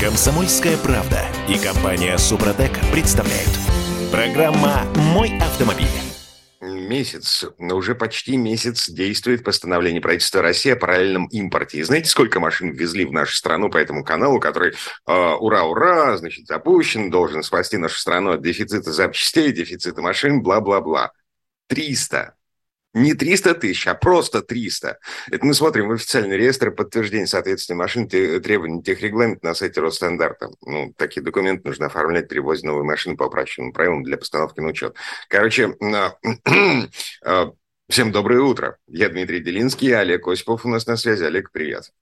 [0.00, 3.50] Комсомольская правда и компания Супротек представляют.
[4.12, 5.88] Программа «Мой автомобиль».
[6.60, 11.78] Месяц, но уже почти месяц действует постановление правительства России о параллельном импорте.
[11.78, 16.46] И знаете, сколько машин ввезли в нашу страну по этому каналу, который, э, ура-ура, значит,
[16.46, 21.10] запущен, должен спасти нашу страну от дефицита запчастей, дефицита машин, бла-бла-бла.
[21.66, 22.37] 300
[22.94, 24.98] не 300 тысяч, а просто 300.
[25.30, 30.48] Это мы смотрим в официальный реестр подтверждения соответствия машин требований техрегламента на сайте Росстандарта.
[30.62, 34.68] Ну, такие документы нужно оформлять при ввозе новой машины по упрощенным правилам для постановки на
[34.68, 34.96] учет.
[35.28, 35.76] Короче,
[37.24, 37.52] а,
[37.88, 38.78] всем доброе утро.
[38.86, 41.24] Я Дмитрий Делинский, Олег Осипов у нас на связи.
[41.24, 41.92] Олег, привет.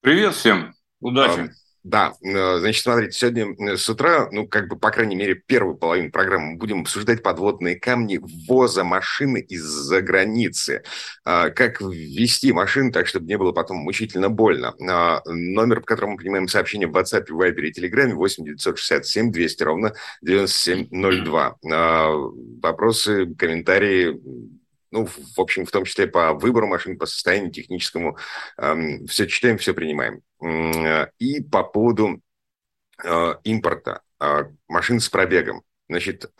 [0.00, 0.74] Привет всем.
[1.00, 1.50] Удачи.
[1.84, 5.76] Да, э, значит, смотрите, сегодня э, с утра, ну, как бы, по крайней мере, первую
[5.76, 10.82] половину программы мы будем обсуждать подводные камни ввоза машины из-за границы.
[11.24, 14.74] А, как ввести машину так, чтобы не было потом мучительно больно.
[14.80, 19.62] А, номер, по которому мы принимаем сообщения в WhatsApp, Viber и Telegram 8 967 200
[19.62, 21.56] ровно 9702.
[21.70, 22.10] А,
[22.60, 24.20] вопросы, комментарии,
[24.90, 28.16] ну, в общем, в том числе по выбору машин, по состоянию техническому.
[28.56, 30.22] Эм, все читаем, все принимаем.
[30.40, 32.20] Э, и по поводу
[33.02, 35.62] э, импорта э, машин с пробегом.
[35.88, 36.30] Значит,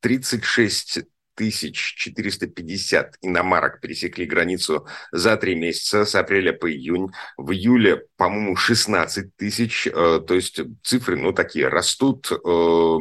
[0.00, 1.00] 36
[1.38, 7.10] 450 иномарок пересекли границу за три месяца, с апреля по июнь.
[7.36, 9.86] В июле, по-моему, 16 тысяч.
[9.86, 12.98] Э, то есть цифры, ну, такие, растут э,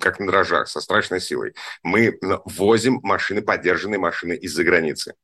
[0.00, 1.54] как на дрожжах, со страшной силой.
[1.82, 5.14] Мы возим машины, поддержанные машины из-за границы.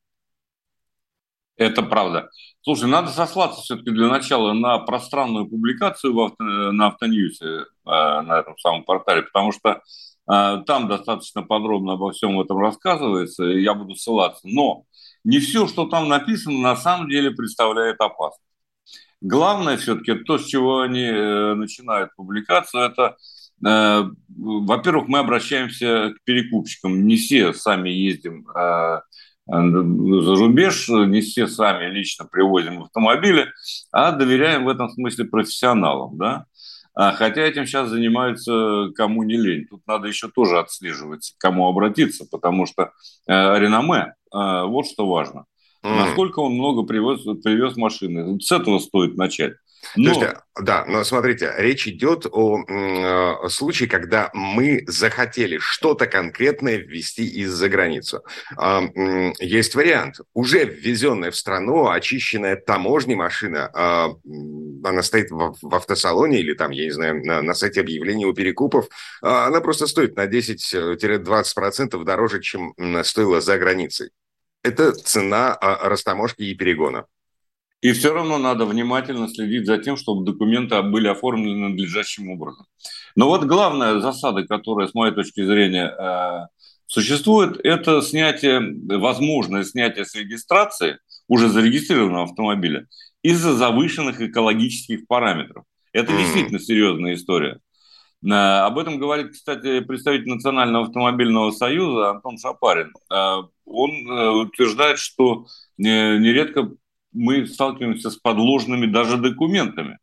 [1.57, 2.31] Это правда.
[2.63, 8.41] Слушай, надо сослаться все-таки для начала на пространную публикацию в авто, на Автоньюсе, э, на
[8.41, 9.83] этом самом портале, потому что
[10.27, 14.43] а, там достаточно подробно обо всем этом рассказывается, и я буду ссылаться.
[14.45, 14.85] Но
[15.25, 18.43] не все, что там написано, на самом деле представляет опасность.
[19.21, 23.17] Главное все-таки то, с чего они э, начинают публикацию, это,
[23.67, 27.07] э, во-первых, мы обращаемся к перекупщикам.
[27.07, 29.01] Не все сами ездим э,
[29.47, 33.47] за рубеж, не все сами лично привозим автомобили,
[33.93, 36.17] а доверяем в этом смысле профессионалам.
[36.19, 36.47] Да?
[36.95, 39.67] А, хотя этим сейчас занимаются кому не лень.
[39.69, 42.93] Тут надо еще тоже отслеживать, к кому обратиться, потому что
[43.29, 45.45] э, реноме, э, вот что важно.
[45.85, 45.95] Mm.
[45.95, 48.41] Насколько он много привез, привез машины.
[48.41, 49.55] С этого стоит начать.
[49.95, 50.11] Но...
[50.11, 50.21] есть,
[50.61, 57.69] да, но смотрите, речь идет о э, случае, когда мы захотели что-то конкретное ввести из-за
[57.69, 58.23] границу.
[58.59, 60.21] Э, э, есть вариант.
[60.35, 66.71] Уже ввезенная в страну очищенная таможней машина, э, она стоит в, в автосалоне или там,
[66.71, 68.87] я не знаю, на, на сайте объявлений у перекупов,
[69.23, 72.75] э, она просто стоит на 10-20% дороже, чем
[73.05, 74.11] стоила за границей.
[74.63, 77.07] Это цена э, растаможки и перегона.
[77.83, 82.67] И все равно надо внимательно следить за тем, чтобы документы были оформлены надлежащим образом.
[83.15, 86.47] Но вот главная засада, которая, с моей точки зрения, э,
[86.87, 88.61] существует, это снятие,
[88.99, 90.99] возможное снятие с регистрации
[91.29, 92.87] уже зарегистрированного автомобиля
[93.23, 95.65] из-за завышенных экологических параметров.
[95.93, 96.19] Это mm-hmm.
[96.19, 97.61] действительно серьезная история.
[98.25, 98.31] Э,
[98.65, 102.95] об этом говорит, кстати, представитель Национального автомобильного союза Антон Шапарин.
[103.13, 104.09] Э, он
[104.41, 105.45] утверждает, что
[105.77, 106.71] нередко
[107.17, 109.99] мы сталкиваемся с подложными даже документами.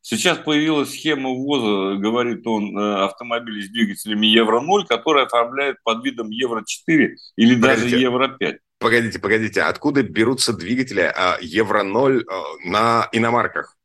[0.00, 6.28] Сейчас появилась схема ввоза, говорит он, э, автомобилей с двигателями Евро-0, которые оформляют под видом
[6.30, 8.58] Евро-4 или погодите, даже Евро-5.
[8.78, 12.24] Погодите, погодите, откуда берутся двигатели а, Евро-0 э,
[12.64, 13.76] на иномарках?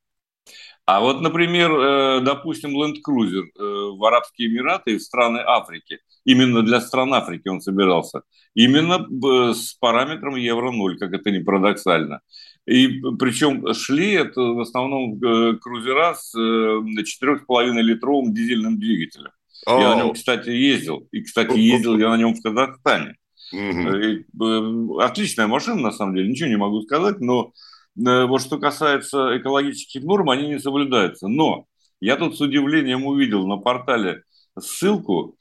[0.86, 6.00] А вот, например, э, допустим, Land Cruiser в Арабские Эмираты и в страны Африки.
[6.28, 8.22] Именно для стран Африки он собирался.
[8.54, 9.08] Именно
[9.54, 12.20] с параметром Евро-0, как это не парадоксально.
[12.66, 19.32] И причем шли это в основном э, крузера с 4,5-литровым дизельным двигателем.
[19.68, 19.80] Oh.
[19.80, 21.08] Я на нем, кстати, ездил.
[21.12, 23.16] И, кстати, ездил я на нем в Казахстане.
[23.56, 25.02] Mm-hmm.
[25.02, 27.54] Отличная машина, на самом деле, ничего не могу сказать, но
[27.98, 31.28] Э, вот что касается экологических норм, они не соблюдаются.
[31.28, 31.66] Но
[32.00, 34.24] я тут с удивлением увидел на портале
[34.60, 35.37] ссылку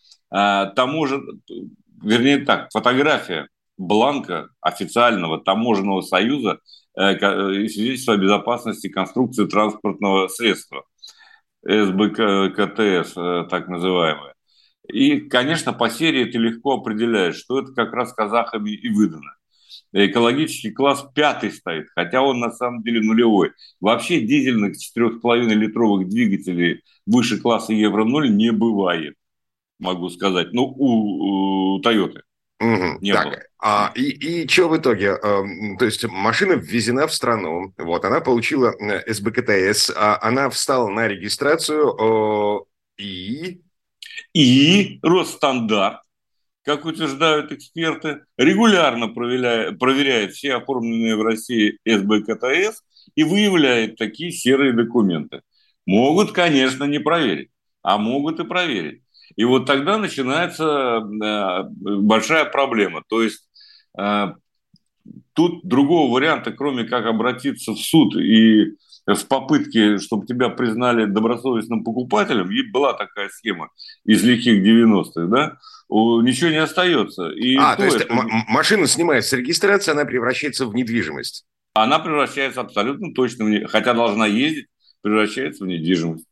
[0.75, 1.43] таможен...
[2.03, 6.61] вернее так, фотография бланка официального таможенного союза
[6.97, 10.85] э, э свидетельства о безопасности конструкции транспортного средства.
[11.63, 14.35] СБКТС, э, так называемое.
[14.89, 19.33] И, конечно, по серии ты легко определяешь, что это как раз казахами и выдано
[19.93, 23.53] экологический класс пятый стоит, хотя он на самом деле нулевой.
[23.81, 29.15] Вообще дизельных 4,5-литровых двигателей выше класса Евро-0 не бывает,
[29.79, 32.21] могу сказать, ну, у, у Toyota.
[32.61, 32.99] Угу.
[33.01, 33.43] Не так, было.
[33.59, 35.13] А, и, и что в итоге?
[35.13, 35.43] А,
[35.79, 41.07] то есть машина ввезена в страну, вот, она получила э, СБКТС, а она встала на
[41.07, 42.65] регистрацию а,
[42.99, 43.61] и...
[44.33, 46.01] И Росстандарт,
[46.63, 52.83] как утверждают эксперты, регулярно проверяет, проверяет все оформленные в России СБКТС
[53.15, 55.43] и выявляет такие серые документы.
[55.85, 57.51] Могут, конечно, не проверить,
[57.83, 59.03] а могут и проверить.
[59.35, 63.03] И вот тогда начинается э, большая проблема.
[63.09, 63.49] То есть
[63.99, 64.33] э,
[65.33, 68.77] тут другого варианта, кроме как обратиться в суд и
[69.07, 73.71] в попытке, чтобы тебя признали добросовестным покупателем, и была такая схема
[74.05, 75.59] из лихих 90-х, да,
[75.89, 77.31] ничего не остается.
[77.31, 78.15] И а, то, то есть это...
[78.49, 81.45] машина снимается с регистрации, она превращается в недвижимость?
[81.75, 83.67] Она превращается абсолютно точно, в...
[83.67, 84.67] хотя должна ездить,
[85.03, 86.27] превращается в недвижимость.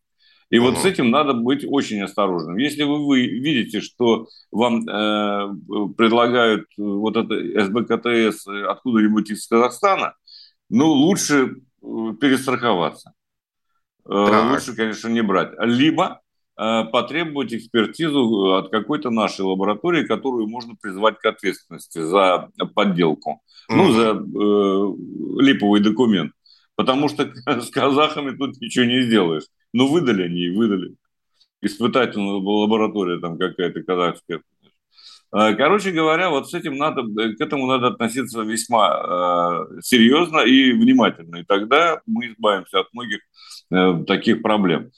[0.55, 2.59] И вот с этим надо быть очень осторожным.
[2.59, 5.49] Если вы, вы видите, что вам э,
[5.97, 7.35] предлагают вот это
[7.65, 10.15] СБКТС откуда-нибудь из Казахстана,
[10.71, 11.87] ну, лучше э,
[12.21, 13.15] перестраховаться.
[14.05, 14.53] Э, так.
[14.53, 15.55] Лучше, конечно, не брать.
[15.59, 16.21] Либо
[16.57, 23.75] э, потребовать экспертизу от какой-то нашей лаборатории, которую можно призвать к ответственности за подделку, mm-hmm.
[23.75, 26.31] ну, за э, липовый документ.
[26.77, 29.47] Потому что с казахами тут ничего не сделаешь.
[29.75, 30.95] Ну, выдали они и выдали.
[31.61, 34.41] Испытательная лаборатория там какая-то казахская.
[35.33, 40.73] А, короче говоря, вот с этим надо, к этому надо относиться весьма э, серьезно и
[40.73, 41.39] внимательно.
[41.39, 43.19] И тогда мы избавимся от многих
[43.73, 44.93] э, таких проблем.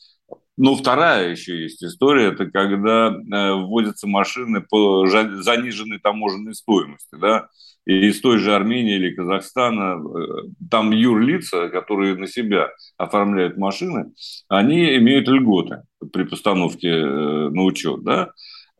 [0.58, 7.48] Ну, вторая еще есть история, это когда э, вводятся машины по заниженной таможенной стоимости, да,
[7.86, 14.12] и из той же Армении или Казахстана, э, там юрлица, которые на себя оформляют машины,
[14.48, 15.82] они имеют льготы
[16.12, 18.30] при постановке э, на учет, да,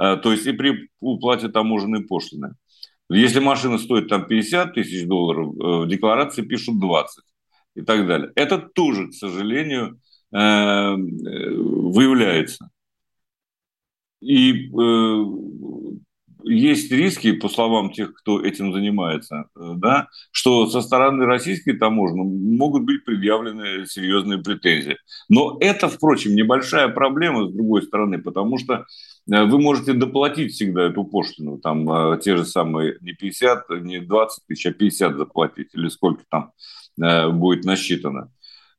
[0.01, 2.55] э, то есть и при уплате таможенной пошлины.
[3.11, 7.23] Если машина стоит там 50 тысяч долларов, в декларации пишут 20
[7.77, 8.33] и так далее.
[8.35, 10.01] Это тоже, к сожалению,
[10.31, 12.71] выявляется.
[14.21, 14.71] И
[16.49, 22.23] есть риски, по словам тех, кто этим занимается, э, да, что со стороны российской таможни
[22.23, 24.97] могут быть предъявлены серьезные претензии.
[25.29, 28.85] Но это, впрочем, небольшая проблема с другой стороны, потому что
[29.31, 33.99] э, вы можете доплатить всегда эту пошлину, там э, те же самые не 50, не
[33.99, 36.53] 20 тысяч, а 50 заплатить, или сколько там
[36.99, 38.31] будет насчитано.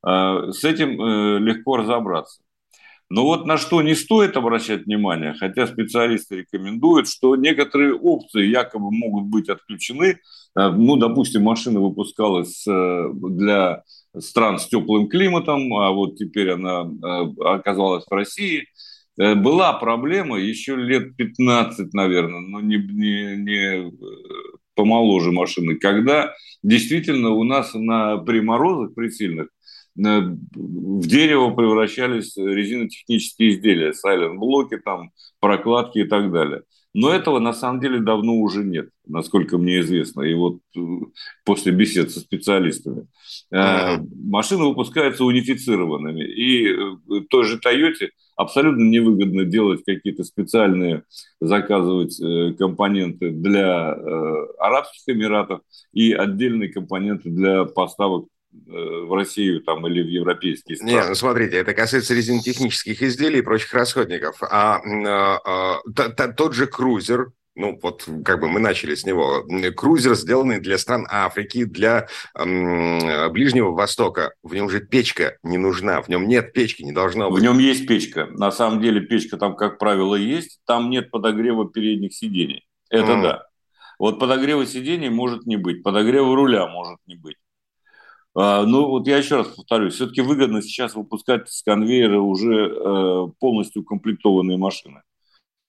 [0.08, 2.42] С этим легко разобраться.
[3.10, 8.92] Но вот на что не стоит обращать внимание, хотя специалисты рекомендуют, что некоторые опции якобы
[8.92, 10.20] могут быть отключены.
[10.58, 13.84] Э, ну, допустим, машина выпускалась э, для
[14.18, 18.68] стран с теплым климатом, а вот теперь она э, оказалась в России.
[19.16, 23.92] Была проблема еще лет 15, наверное, но не, не, не
[24.76, 29.48] помоложе машины, когда действительно у нас на, при морозах, при сильных,
[29.98, 36.64] в дерево превращались резинотехнические изделия, сайлент-блоки, там, прокладки и так далее.
[36.94, 40.22] Но этого на самом деле давно уже нет, насколько мне известно.
[40.22, 40.80] И вот э,
[41.46, 43.08] после бесед со специалистами.
[43.54, 44.04] Uh-huh.
[44.24, 46.24] Машины выпускаются унифицированными.
[46.24, 51.04] И э, той же Тойоте абсолютно невыгодно делать какие-то специальные,
[51.40, 52.20] заказывать
[52.58, 53.94] компоненты для
[54.60, 55.62] Арабских Эмиратов
[55.92, 60.92] и отдельные компоненты для поставок Э, в Россию там, или в европейские страны.
[60.92, 64.38] Не, ну смотрите, это касается резинотехнических изделий и прочих расходников.
[64.42, 69.06] А, а, а т, т, тот же крузер, ну вот как бы мы начали с
[69.06, 69.44] него,
[69.76, 76.02] крузер, сделанный для стран Африки, для м, Ближнего Востока, в нем же печка не нужна,
[76.02, 77.42] в нем нет печки, не должно быть.
[77.42, 81.70] В нем есть печка, на самом деле печка там, как правило, есть, там нет подогрева
[81.70, 83.22] передних сидений, это mm.
[83.22, 83.44] да.
[84.00, 87.38] Вот подогрева сидений может не быть, подогрева руля может не быть.
[88.36, 93.28] А, ну, вот я еще раз повторюсь, все-таки выгодно сейчас выпускать с конвейера уже э,
[93.40, 95.02] полностью укомплектованные машины.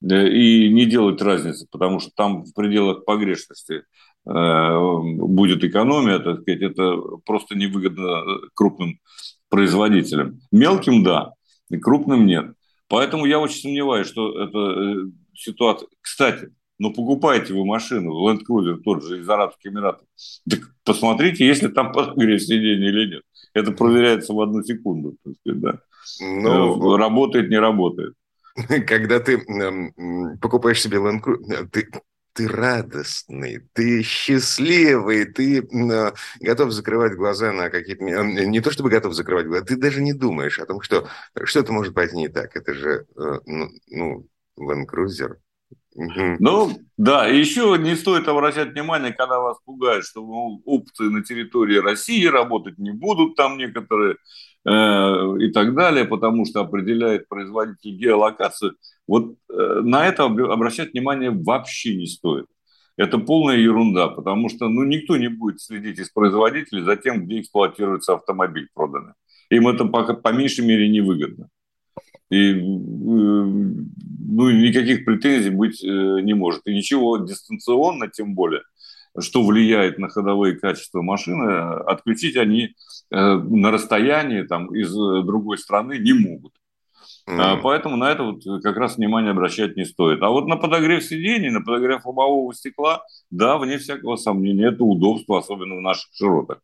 [0.00, 3.82] И не делать разницы, потому что там в пределах погрешности
[4.26, 8.22] э, будет экономия, так сказать, это просто невыгодно
[8.54, 9.00] крупным
[9.48, 10.40] производителям.
[10.52, 11.32] Мелким– да,
[11.82, 12.52] крупным– нет.
[12.88, 14.94] Поэтому я очень сомневаюсь, что эта э,
[15.34, 15.88] ситуация...
[16.00, 20.06] Кстати, ну, покупаете вы машину, Land Cruiser тот же из Арабских Эмиратов,
[20.48, 23.22] так посмотрите, есть ли там подогрев сиденья или нет.
[23.52, 25.16] Это проверяется в одну секунду.
[25.20, 25.80] Сказать, да.
[26.20, 28.14] ну, э, работает, не работает.
[28.86, 29.38] Когда ты
[30.40, 31.88] покупаешь себе Land Cruiser, ты,
[32.32, 38.04] ты радостный, ты счастливый, ты э, готов закрывать глаза на какие-то...
[38.04, 41.08] Не то чтобы готов закрывать глаза, ты даже не думаешь о том, что
[41.42, 42.54] что-то может пойти не так.
[42.54, 45.38] Это же, э, ну, ну Land Cruiser–
[46.38, 50.24] Ну, да, еще не стоит обращать внимание, когда вас пугают, что
[50.64, 54.16] опции на территории России работать не будут там некоторые
[54.64, 54.70] э,
[55.40, 58.76] и так далее, потому что определяет производитель геолокацию.
[59.08, 62.46] Вот э, на это обращать внимание вообще не стоит.
[62.96, 67.40] Это полная ерунда, потому что ну, никто не будет следить из производителей за тем, где
[67.40, 69.14] эксплуатируется автомобиль проданный.
[69.50, 71.48] Им это по, по меньшей мере невыгодно.
[72.30, 76.62] И ну, никаких претензий быть э, не может.
[76.66, 78.62] И ничего дистанционно, тем более,
[79.18, 81.50] что влияет на ходовые качества машины,
[81.86, 82.74] отключить они
[83.10, 86.52] э, на расстоянии там, из другой страны не могут.
[87.28, 87.60] Mm.
[87.62, 90.22] Поэтому на это вот как раз внимание обращать не стоит.
[90.22, 95.38] А вот на подогрев сидений, на подогрев лобового стекла, да, вне всякого сомнения, это удобство,
[95.38, 96.60] особенно в наших широтах.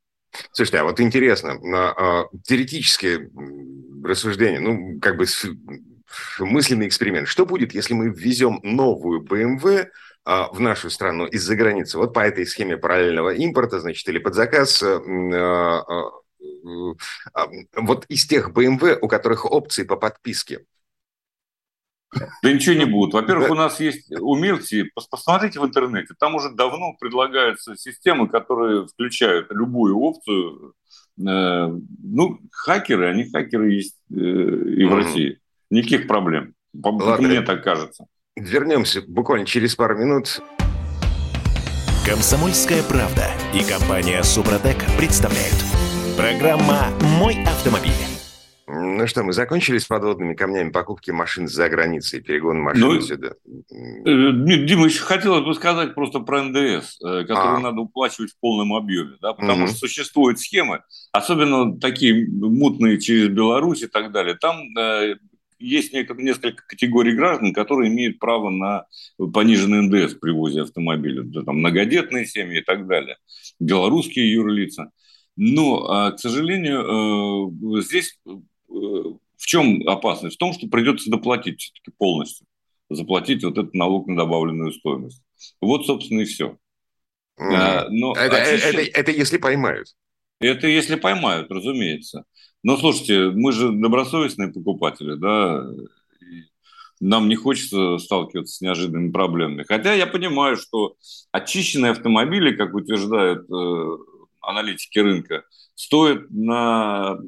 [0.52, 1.58] Слушайте, а вот интересно,
[1.96, 3.30] а, теоретические
[4.04, 5.26] рассуждения, ну, как бы
[6.38, 7.28] мысленный эксперимент.
[7.28, 9.88] Что будет, если мы ввезем новую BMW
[10.24, 11.98] а, в нашу страну из-за границы?
[11.98, 15.82] Вот по этой схеме параллельного импорта, значит, или под заказ а,
[17.76, 20.64] вот из тех BMW, у которых опции по подписке,
[22.42, 23.14] да ничего не будет.
[23.14, 24.90] Во-первых, у нас есть умельцы.
[25.10, 26.14] Посмотрите в интернете.
[26.18, 30.74] Там уже давно предлагаются системы, которые включают любую опцию.
[31.18, 31.68] Э,
[32.02, 35.38] ну, хакеры, они хакеры есть э, и в России.
[35.70, 36.54] Никаких проблем.
[36.72, 38.06] Мне так кажется.
[38.36, 40.40] Вернемся буквально через пару минут.
[42.04, 45.56] Комсомольская правда и компания Супротек представляют.
[46.16, 48.03] Программа «Мой автомобиль».
[48.76, 53.28] Ну что, мы закончили с подводными камнями покупки машин за границей, перегон машин ну, сюда?
[53.28, 57.60] Э, Дима, еще хотелось бы сказать просто про НДС, э, который а.
[57.60, 59.68] надо уплачивать в полном объеме, да, потому угу.
[59.68, 64.34] что существуют схемы, особенно такие мутные через Беларусь и так далее.
[64.34, 65.16] Там э,
[65.60, 68.86] есть несколько категорий граждан, которые имеют право на
[69.32, 71.22] пониженный НДС при ввозе автомобиля.
[71.22, 73.16] Да, там многодетные семьи и так далее.
[73.60, 74.90] Белорусские юрлица.
[75.36, 77.50] Но, а, к сожалению,
[77.82, 78.16] здесь
[78.74, 80.36] в чем опасность?
[80.36, 82.46] В том, что придется доплатить все-таки полностью.
[82.90, 85.22] Заплатить вот этот налог на добавленную стоимость.
[85.60, 86.56] Вот, собственно, и все.
[87.40, 87.86] Mm.
[87.90, 88.68] Но это, очищен...
[88.68, 89.88] это, это если поймают.
[90.40, 92.24] Это если поймают, разумеется.
[92.62, 95.66] Но слушайте, мы же добросовестные покупатели, да,
[96.20, 96.44] и
[97.00, 99.64] нам не хочется сталкиваться с неожиданными проблемами.
[99.64, 100.96] Хотя я понимаю, что
[101.32, 103.96] очищенные автомобили, как утверждают э,
[104.46, 107.18] аналитики рынка, стоит на,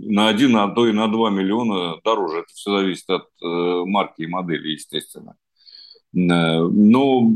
[0.00, 2.38] на 1, а то и на 2 миллиона дороже.
[2.38, 5.36] Это все зависит от э, марки и модели, естественно.
[6.14, 7.30] Э, но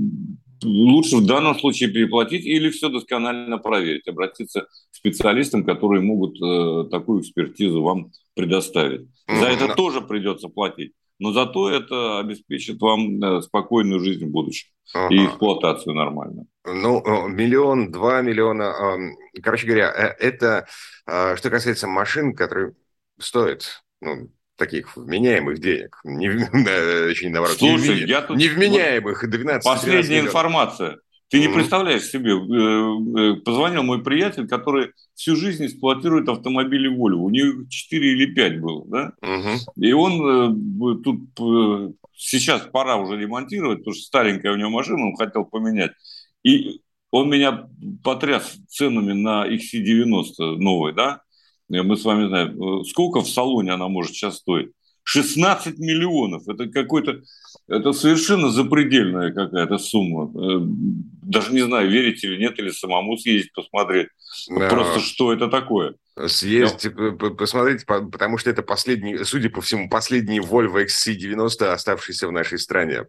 [0.62, 6.88] лучше в данном случае переплатить или все досконально проверить, обратиться к специалистам, которые могут э,
[6.91, 9.09] такую экспертизу вам предоставить.
[9.27, 14.68] За это тоже придется платить но зато это обеспечит вам э, спокойную жизнь в будущем
[14.94, 15.14] ага.
[15.14, 16.46] и эксплуатацию нормальную.
[16.64, 18.75] Ну, э, миллион, два миллиона.
[19.42, 20.66] Короче говоря, э, это
[21.06, 22.75] что касается машин, которые
[23.18, 25.98] стоят ну, таких вменяемых денег.
[26.04, 28.37] Не, очень наоборот, Слушай, не, я тут...
[28.37, 30.98] невменяемых 12 Последняя информация.
[31.30, 37.16] Ты не представляешь себе, э, э, позвонил мой приятель, который всю жизнь эксплуатирует автомобили Volvo.
[37.16, 39.12] У него 4 или 5 было, да?
[39.20, 39.85] Угу.
[39.85, 45.16] И он э, тут сейчас пора уже ремонтировать, потому что старенькая у него машина, он
[45.16, 45.92] хотел поменять.
[46.44, 46.80] И
[47.11, 47.68] он меня
[48.02, 51.20] потряс ценами на XC90 новый, да?
[51.68, 54.70] Мы с вами знаем, сколько в салоне она может сейчас стоить.
[55.09, 56.47] 16 миллионов.
[56.49, 57.23] Это какой-то,
[57.67, 60.31] это совершенно запредельная какая-то сумма.
[60.35, 60.59] Э,
[61.23, 64.09] даже не знаю, верите или нет, или самому съездить посмотреть.
[64.50, 64.69] Да.
[64.69, 65.95] Просто что это такое.
[66.26, 67.30] Съездить, Но...
[67.30, 73.04] посмотреть, потому что это последний, судя по всему, последний Volvo XC90, оставшийся в нашей стране.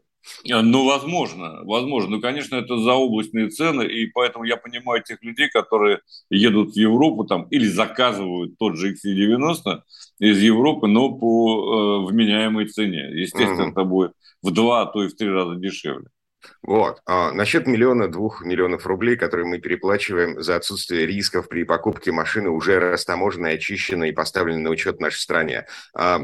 [0.45, 2.17] Э, ну, возможно, возможно.
[2.17, 7.25] Ну, конечно, это заоблачные цены, и поэтому я понимаю тех людей, которые едут в Европу
[7.25, 9.81] там или заказывают тот же XC90
[10.19, 13.09] из Европы, но по э, вменяемой цене.
[13.13, 13.71] Естественно, угу.
[13.71, 14.11] это будет
[14.41, 16.07] в два, а то и в три раза дешевле.
[16.61, 17.01] Вот.
[17.05, 22.49] А насчет миллиона, двух миллионов рублей, которые мы переплачиваем за отсутствие рисков при покупке машины,
[22.49, 25.65] уже растаможенной, очищенной и поставленной на учет в нашей стране.
[25.93, 26.19] А,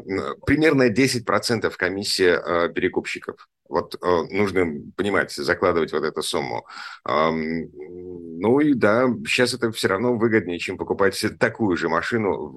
[0.46, 3.48] примерно 10% комиссия а, перекупщиков.
[3.68, 6.66] Вот а, нужно понимать, закладывать вот эту сумму.
[7.04, 12.50] А, ну и да, сейчас это все равно выгоднее, чем покупать такую же машину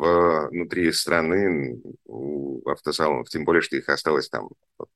[0.51, 3.29] внутри страны у автосалонов.
[3.29, 4.49] Тем более, что их осталось там
[4.79, 4.91] вот,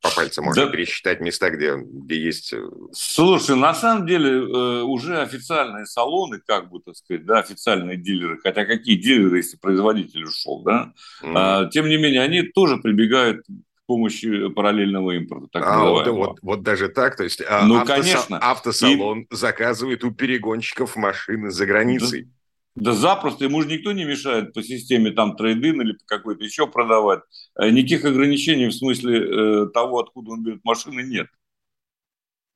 [0.00, 0.72] по пальцам можно да.
[0.72, 2.52] пересчитать места, где, где есть...
[2.52, 2.62] Э,
[2.92, 8.38] Слушай, на самом деле э, уже официальные салоны, как бы, так сказать, да, официальные дилеры,
[8.42, 13.44] хотя какие дилеры, если производитель ушел, да, а, тем не менее, они тоже прибегают
[13.86, 15.48] помощью параллельного импорта.
[15.52, 18.38] Так а, вот, вот, вот даже так, то есть а, ну, автосал, конечно.
[18.38, 19.26] автосалон и...
[19.34, 22.22] заказывает у перегонщиков машины за границей.
[22.22, 22.30] Да,
[22.76, 26.66] да запросто, ему же никто не мешает по системе там трейдин или по какой-то еще
[26.66, 27.20] продавать.
[27.58, 31.28] Э, никаких ограничений в смысле э, того, откуда он берет машины, нет.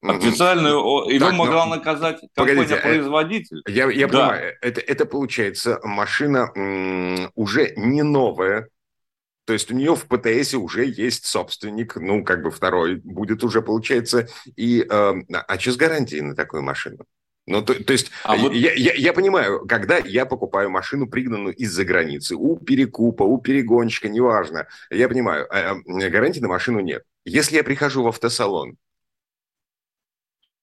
[0.01, 1.77] Официально его так, могла но...
[1.77, 3.63] наказать компания-производитель.
[3.67, 4.29] Э, я, я да.
[4.29, 8.69] понимаю, это, это получается машина м- уже не новая,
[9.45, 13.63] то есть у нее в ПТС уже есть собственник, ну, как бы второй будет уже,
[13.63, 14.29] получается.
[14.57, 17.07] И, э, а что с гарантией на такую машину?
[17.49, 18.53] Ну, то, то есть, а вот...
[18.53, 24.11] я, я, я понимаю, когда я покупаю машину, пригнанную из-за границы, у перекупа, у перегонщика,
[24.11, 27.05] неважно, я понимаю, а, а, гарантии на машину нет.
[27.25, 28.77] Если я прихожу в автосалон,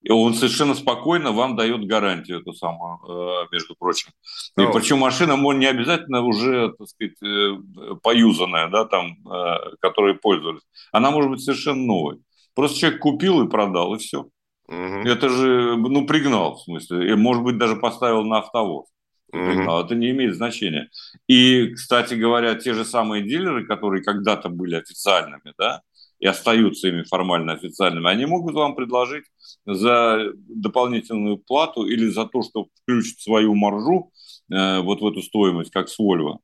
[0.04, 4.12] и он совершенно спокойно вам дает гарантию эту самую, э, между прочим.
[4.56, 4.72] И oh.
[4.72, 10.62] причем машина не обязательно уже, так сказать, э, поюзанная, да, там, э, которой пользовались.
[10.92, 12.20] Она может быть совершенно новой.
[12.54, 14.28] Просто человек купил и продал, и все.
[14.68, 15.08] Угу.
[15.08, 17.12] Это же, ну, пригнал, в смысле.
[17.12, 18.88] И, может быть, даже поставил на автовоз.
[19.32, 19.40] Угу.
[19.42, 20.90] Это не имеет значения.
[21.28, 25.82] И, кстати говоря, те же самые дилеры, которые когда-то были официальными, да,
[26.20, 29.26] и остаются ими формально официальными, они могут вам предложить
[29.66, 34.12] за дополнительную плату или за то, что включат свою маржу
[34.50, 36.38] э, вот в эту стоимость, как с Volvo,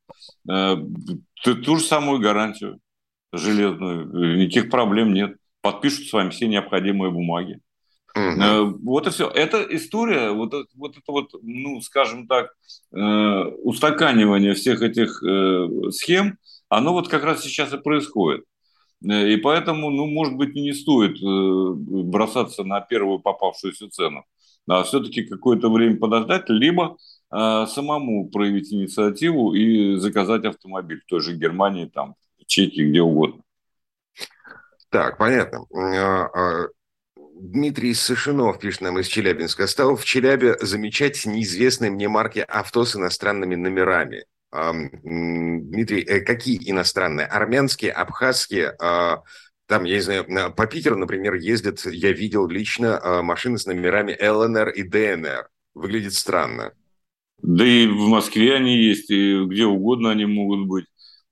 [0.50, 0.76] э,
[1.42, 2.78] ту же самую гарантию
[3.32, 4.36] железную.
[4.36, 5.36] Никаких проблем нет.
[5.62, 7.60] Подпишут с вами все необходимые бумаги.
[8.14, 8.78] Угу.
[8.82, 9.28] Вот и все.
[9.28, 12.52] Эта история, вот, вот это вот, ну, скажем так,
[12.92, 12.98] э,
[13.62, 16.36] устаканивание всех этих э, схем,
[16.68, 18.44] оно вот как раз сейчас и происходит.
[19.08, 24.24] Э, и поэтому, ну, может быть, не стоит э, бросаться на первую попавшуюся цену,
[24.68, 26.96] а все-таки какое-то время подождать, либо
[27.30, 32.14] э, самому проявить инициативу и заказать автомобиль в той же Германии, там,
[32.46, 33.42] Чехии, где угодно.
[34.90, 35.64] Так, понятно.
[37.42, 39.66] Дмитрий Сашинов пишет нам из Челябинска.
[39.66, 44.26] Стал в Челябе замечать неизвестные мне марки авто с иностранными номерами.
[44.52, 47.26] Дмитрий, э, какие иностранные?
[47.26, 48.76] Армянские, абхазские?
[48.80, 49.22] А,
[49.66, 54.16] там, я не знаю, по Питеру, например, ездят, я видел лично а, машины с номерами
[54.20, 55.48] ЛНР и ДНР.
[55.74, 56.72] Выглядит странно.
[57.38, 60.84] Да и в Москве они есть, и где угодно они могут быть.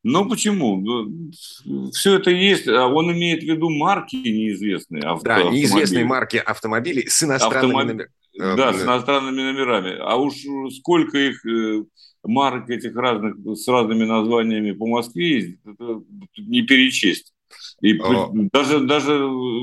[0.03, 0.81] Но почему?
[0.81, 2.67] Ну, Все это есть.
[2.69, 5.03] А он имеет в виду марки неизвестные.
[5.03, 7.87] Авто, да, неизвестные марки автомобилей с иностранными Автомоб...
[7.87, 8.57] номерами.
[8.57, 9.97] Да, с иностранными номерами.
[10.01, 10.35] А уж
[10.79, 11.85] сколько их э,
[12.25, 16.03] марок этих разных с разными названиями по Москве это
[16.39, 17.35] не перечесть.
[17.83, 18.31] И О.
[18.53, 19.13] даже, даже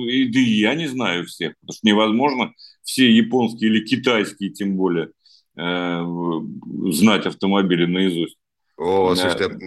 [0.10, 4.76] и, да и я не знаю всех, потому что невозможно все японские или китайские, тем
[4.76, 5.12] более,
[5.58, 6.04] э,
[6.92, 8.38] знать автомобили наизусть.
[8.78, 9.58] О, слушайте,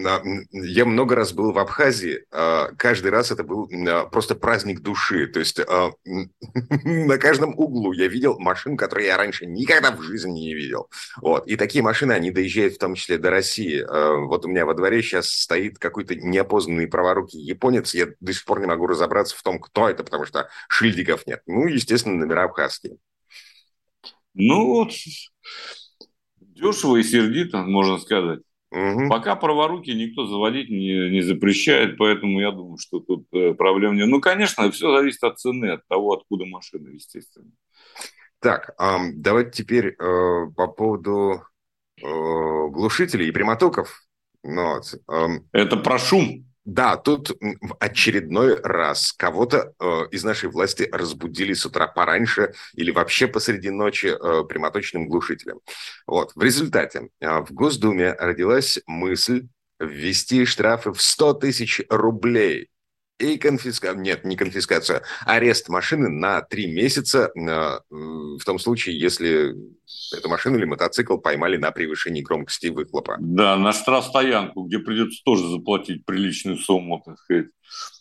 [0.53, 2.23] я много раз был в Абхазии.
[2.31, 5.27] А, каждый раз это был а, просто праздник души.
[5.27, 10.39] То есть а, на каждом углу я видел машину, которую я раньше никогда в жизни
[10.39, 10.89] не видел.
[11.21, 11.45] Вот.
[11.45, 13.83] И такие машины, они доезжают в том числе до России.
[14.27, 17.93] Вот у меня во дворе сейчас стоит какой-то неопознанный праворукий японец.
[17.93, 21.41] Я до сих пор не могу разобраться в том, кто это, потому что шильдиков нет.
[21.47, 22.95] Ну, естественно, номера абхазские.
[24.33, 24.89] Ну,
[26.39, 28.39] дешево и сердито, можно сказать.
[28.71, 29.09] Угу.
[29.09, 34.07] Пока праворуки никто заводить не, не запрещает, поэтому я думаю, что тут э, проблем нет.
[34.07, 37.51] Ну, конечно, все зависит от цены, от того, откуда машина, естественно.
[38.39, 38.73] Так,
[39.13, 39.95] давайте теперь э,
[40.55, 41.43] по поводу
[42.01, 44.07] э, глушителей и прямотоков.
[44.43, 46.50] Ну, вот, Это про шум.
[46.63, 52.91] Да, тут в очередной раз кого-то э, из нашей власти разбудили с утра пораньше или
[52.91, 55.59] вообще посреди ночи э, прямоточным глушителем.
[56.05, 56.33] Вот.
[56.35, 59.47] В результате э, в Госдуме родилась мысль
[59.79, 62.69] ввести штрафы в 100 тысяч рублей
[63.21, 69.53] и конфискация, нет, не конфискация, арест машины на три месяца э, в том случае, если
[70.17, 73.17] эту машину или мотоцикл поймали на превышении громкости выхлопа.
[73.19, 77.47] Да, на штрафстоянку, где придется тоже заплатить приличную сумму, так сказать.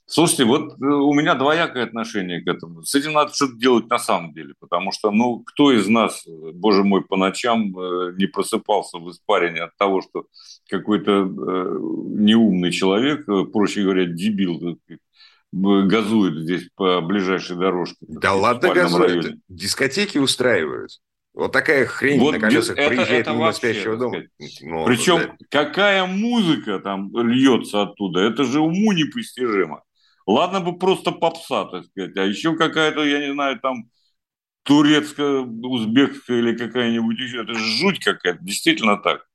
[0.06, 2.82] Слушайте, вот э, у меня двоякое отношение к этому.
[2.82, 6.82] С этим надо что-то делать на самом деле, потому что, ну, кто из нас, боже
[6.82, 10.24] мой, по ночам э, не просыпался в испарине от того, что
[10.68, 11.78] какой-то э,
[12.18, 14.80] неумный человек, э, проще говоря, дебил,
[15.52, 17.96] газует здесь по ближайшей дорожке.
[18.00, 19.40] Да ладно газует, районе.
[19.48, 21.00] дискотеки устраивают.
[21.32, 24.22] Вот такая хрень вот на колесах это, приезжает это мимо вообще, спящего дома.
[24.62, 25.36] Ну, Причем да.
[25.48, 29.82] какая музыка там льется оттуда, это же уму непостижимо.
[30.26, 33.90] Ладно бы просто попса, так сказать, а еще какая-то, я не знаю, там
[34.64, 37.42] турецкая, узбекская или какая-нибудь еще.
[37.42, 39.26] Это жуть какая-то, действительно так.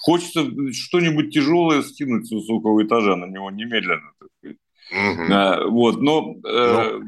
[0.00, 4.58] Хочется что-нибудь тяжелое скинуть с высокого этажа на него немедленно, так сказать
[4.90, 5.70] Угу.
[5.70, 6.36] Вот, но...
[6.46, 7.00] Э,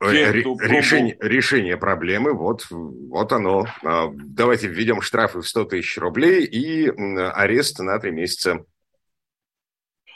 [0.00, 1.32] ну, те, решение, пробовал...
[1.34, 3.64] решение проблемы, вот, вот оно.
[3.82, 8.64] А, давайте введем штрафы в 100 тысяч рублей и арест на три месяца.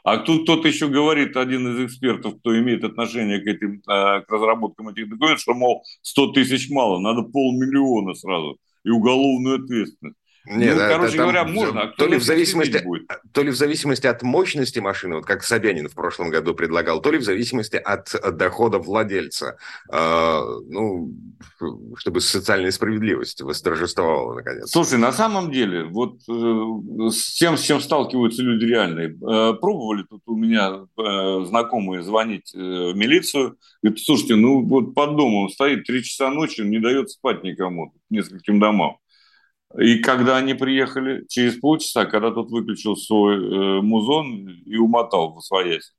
[0.04, 4.30] А тут кто-то еще говорит, один из экспертов, кто имеет отношение к этим, а, к
[4.30, 10.17] разработкам этих документов, что, мол, 100 тысяч мало, надо полмиллиона сразу и уголовную ответственность.
[10.50, 11.82] Нет, ну, короче там, говоря, можно.
[11.82, 13.06] А то, ли в зависимости, будет?
[13.32, 17.10] то ли в зависимости от мощности машины, вот как Собянин в прошлом году предлагал, то
[17.10, 19.58] ли в зависимости от, от дохода владельца.
[19.92, 21.12] Э, ну,
[21.96, 24.70] чтобы социальная справедливость восторжествовала наконец.
[24.70, 30.04] Слушай, на самом деле, вот э, с тем, с чем сталкиваются люди реальные, э, пробовали
[30.08, 35.50] тут у меня э, знакомые звонить э, в милицию, говорят, слушайте, ну вот под домом
[35.50, 38.96] стоит три часа ночи, не дает спать никому, нескольким домам.
[39.76, 45.42] И когда они приехали, через полчаса, когда тот выключил свой э, музон и умотал в
[45.42, 45.92] своясь.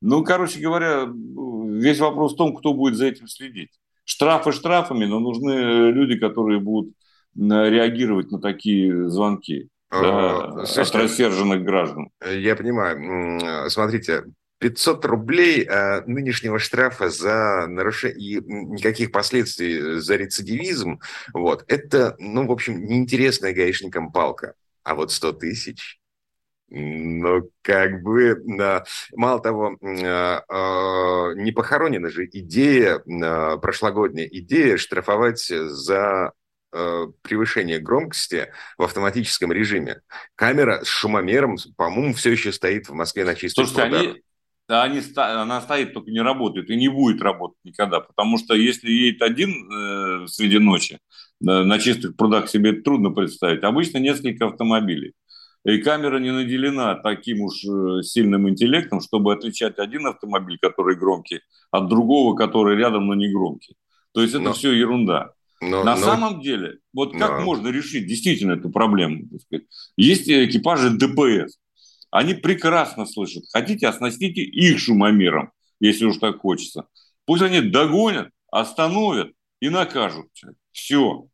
[0.00, 3.70] Ну, короче говоря, весь вопрос в том, кто будет за этим следить.
[4.04, 6.92] Штрафы штрафами, но нужны люди, которые будут
[7.36, 12.10] реагировать на такие звонки да, от рассерженных граждан.
[12.24, 13.70] Я понимаю.
[13.70, 14.24] Смотрите,
[14.62, 21.00] 500 рублей э, нынешнего штрафа за нарушение и никаких последствий за рецидивизм,
[21.34, 24.54] вот, это, ну, в общем, неинтересная гаишникам палка.
[24.84, 25.98] А вот 100 тысяч,
[26.68, 28.84] ну, как бы, да.
[29.16, 29.96] мало того, э,
[30.48, 36.32] э, не похоронена же идея, э, прошлогодняя идея штрафовать за
[37.20, 40.00] превышение громкости в автоматическом режиме.
[40.36, 44.22] Камера с шумомером, по-моему, все еще стоит в Москве на чистых Слушайте, они,
[44.72, 48.90] да, они, она стоит, только не работает и не будет работать никогда, потому что если
[48.90, 50.98] едет один э, среди ночи, э,
[51.40, 55.12] на чистых прудах себе это трудно представить, обычно несколько автомобилей.
[55.66, 61.40] И камера не наделена таким уж э, сильным интеллектом, чтобы отличать один автомобиль, который громкий,
[61.70, 63.74] от другого, который рядом, но не громкий.
[64.14, 65.32] То есть это но, все ерунда.
[65.60, 67.44] Но, На но, самом деле, вот как но...
[67.44, 69.28] можно решить действительно эту проблему?
[69.98, 71.58] Есть экипажи ДПС,
[72.12, 73.44] они прекрасно слышат.
[73.52, 76.86] Хотите, оснастите их шумомером, если уж так хочется.
[77.24, 80.28] Пусть они догонят, остановят и накажут.
[80.72, 81.26] Все.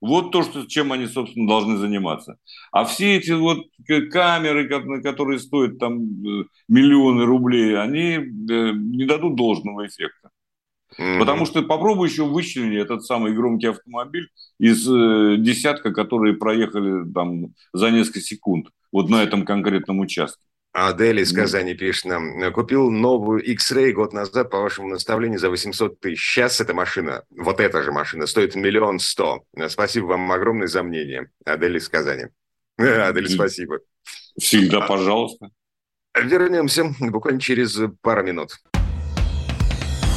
[0.00, 2.36] Вот то, что, чем они, собственно, должны заниматься.
[2.70, 3.66] А все эти вот
[4.12, 4.68] камеры,
[5.02, 10.30] которые стоят там э, миллионы рублей, они э, не дадут должного эффекта.
[10.98, 11.18] Mm-hmm.
[11.18, 17.54] Потому что попробуй еще вычленить этот самый громкий автомобиль из э, десятка, которые проехали там
[17.72, 20.42] за несколько секунд вот на этом конкретном участке.
[20.72, 22.52] Адель из Казани пишет нам.
[22.52, 26.20] Купил новую X-Ray год назад по вашему наставлению за 800 тысяч.
[26.22, 29.44] Сейчас эта машина, вот эта же машина, стоит миллион сто.
[29.68, 31.30] Спасибо вам огромное за мнение.
[31.44, 32.26] Адель из Казани.
[32.78, 33.80] Адель, спасибо.
[34.38, 35.50] Всегда, пожалуйста.
[36.14, 38.52] Вернемся буквально через пару минут.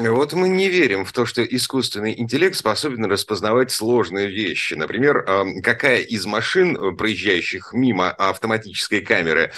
[0.00, 4.74] Вот мы не верим в то, что искусственный интеллект способен распознавать сложные вещи.
[4.74, 5.24] Например,
[5.62, 9.52] какая из машин, э, проезжающих мимо автоматической камеры,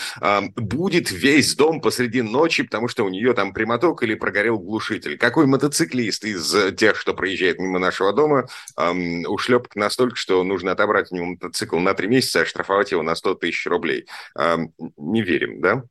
[0.56, 5.18] будет весь дом посреди ночи, потому что у нее там прямоток или прогорел глушитель.
[5.18, 11.16] Какой мотоциклист из тех, что проезжает мимо нашего дома, ушлепок настолько, что нужно отобрать у
[11.16, 14.06] него мотоцикл на три месяца, а штрафовать его на 100 тысяч рублей.
[14.96, 15.84] Не верим, да?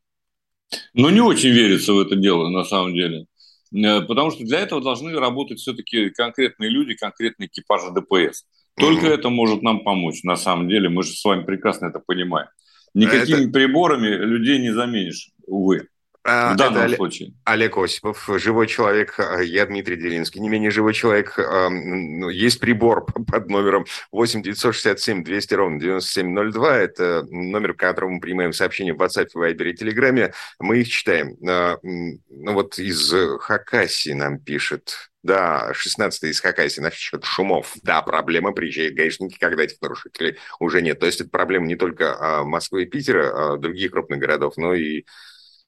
[0.94, 3.26] Ну, не очень верится в это дело, на самом деле.
[3.74, 8.46] Э, потому что для этого должны работать все-таки конкретные люди, конкретные экипажи ДПС.
[8.76, 9.12] Только угу.
[9.12, 10.90] это может нам помочь, на самом деле.
[10.90, 12.48] Мы же с вами прекрасно это понимаем.
[12.94, 13.52] Никакими это...
[13.52, 15.88] приборами людей не заменишь, увы.
[16.30, 17.34] А, в данном это случае.
[17.44, 21.38] Олег Осипов, живой человек, а, я Дмитрий Делинский, не менее живой человек.
[21.40, 26.78] А, ну, есть прибор под номером 8 967 200 ровно 9702.
[26.78, 30.32] Это номер, по которому мы принимаем сообщения в WhatsApp, Viber и Telegram.
[30.60, 31.36] Мы их читаем.
[31.42, 37.74] Ну вот из Хакасии нам пишет да, 16 из Хакасии насчет шумов.
[37.84, 41.00] Да, проблема, приезжают гаишники, когда этих нарушителей уже нет.
[41.00, 45.06] То есть это проблема не только Москвы и Питера, а других крупных городов, но и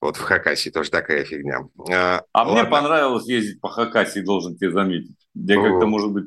[0.01, 1.59] вот в Хакасии тоже такая фигня.
[1.91, 5.15] А, а мне понравилось ездить по Хакасии, должен тебе заметить.
[5.35, 6.25] Я как-то, может быть,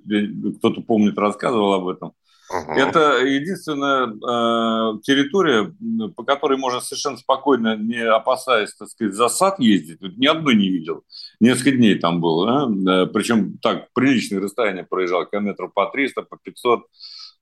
[0.58, 2.12] кто-то помнит, рассказывал об этом.
[2.52, 5.74] uh Это единственная э, территория,
[6.14, 9.98] по которой можно совершенно спокойно, не опасаясь, так сказать, засад ездить.
[9.98, 11.02] Тут ни одной не видел.
[11.40, 12.62] Несколько дней там было.
[12.62, 13.06] А?
[13.06, 16.80] Причем так, приличное расстояние проезжал, километров по 300, по 500.
[16.80, 16.84] Э,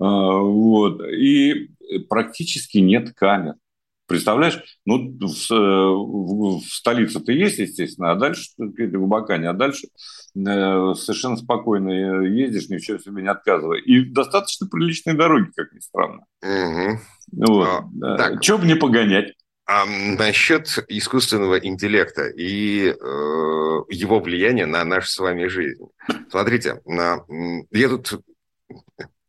[0.00, 1.02] вот.
[1.02, 1.68] И
[2.08, 3.56] практически нет камер.
[4.06, 4.62] Представляешь?
[4.84, 11.36] Ну, в, в, в столице-то есть, естественно, а дальше в Абакане, а дальше э, совершенно
[11.36, 13.78] спокойно ездишь, ничего себе не отказывая.
[13.78, 16.24] И достаточно приличные дороги, как ни странно.
[16.42, 17.46] Угу.
[17.46, 17.68] Вот.
[18.02, 18.42] А, так.
[18.42, 19.34] Чего бы не погонять?
[19.64, 22.94] А насчет искусственного интеллекта и э,
[23.88, 25.80] его влияния на нашу с вами жизнь.
[26.28, 27.24] Смотрите, на,
[27.70, 28.20] я тут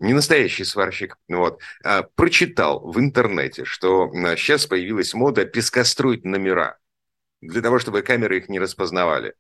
[0.04, 6.78] не настоящий сварщик, вот, а, прочитал в интернете, что а, сейчас появилась мода пескостроить номера
[7.42, 9.34] для того, чтобы камеры их не распознавали.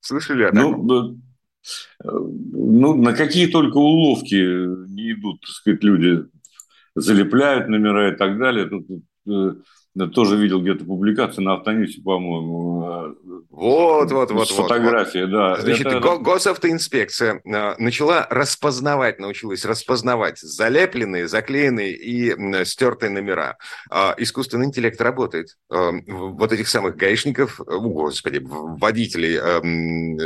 [0.00, 0.86] Слышали о таком?
[0.86, 1.20] Ну,
[2.04, 4.34] ну, на какие только уловки
[4.88, 6.24] не идут, так сказать, люди
[6.94, 8.66] залепляют номера и так далее.
[8.66, 8.86] Тут
[9.26, 13.16] э, тоже видел где-то публикацию на Автоньюсе, по-моему.
[13.50, 14.48] Э, вот, вот, вот.
[14.48, 15.32] Фотография, вот.
[15.32, 15.60] да.
[15.60, 16.18] Значит, это...
[16.18, 23.56] госавтоинспекция э, начала распознавать, научилась распознавать залепленные, заклеенные и стертые номера.
[23.90, 25.56] А, искусственный интеллект работает.
[25.70, 29.38] Э, вот этих самых гаишников, о, господи, водителей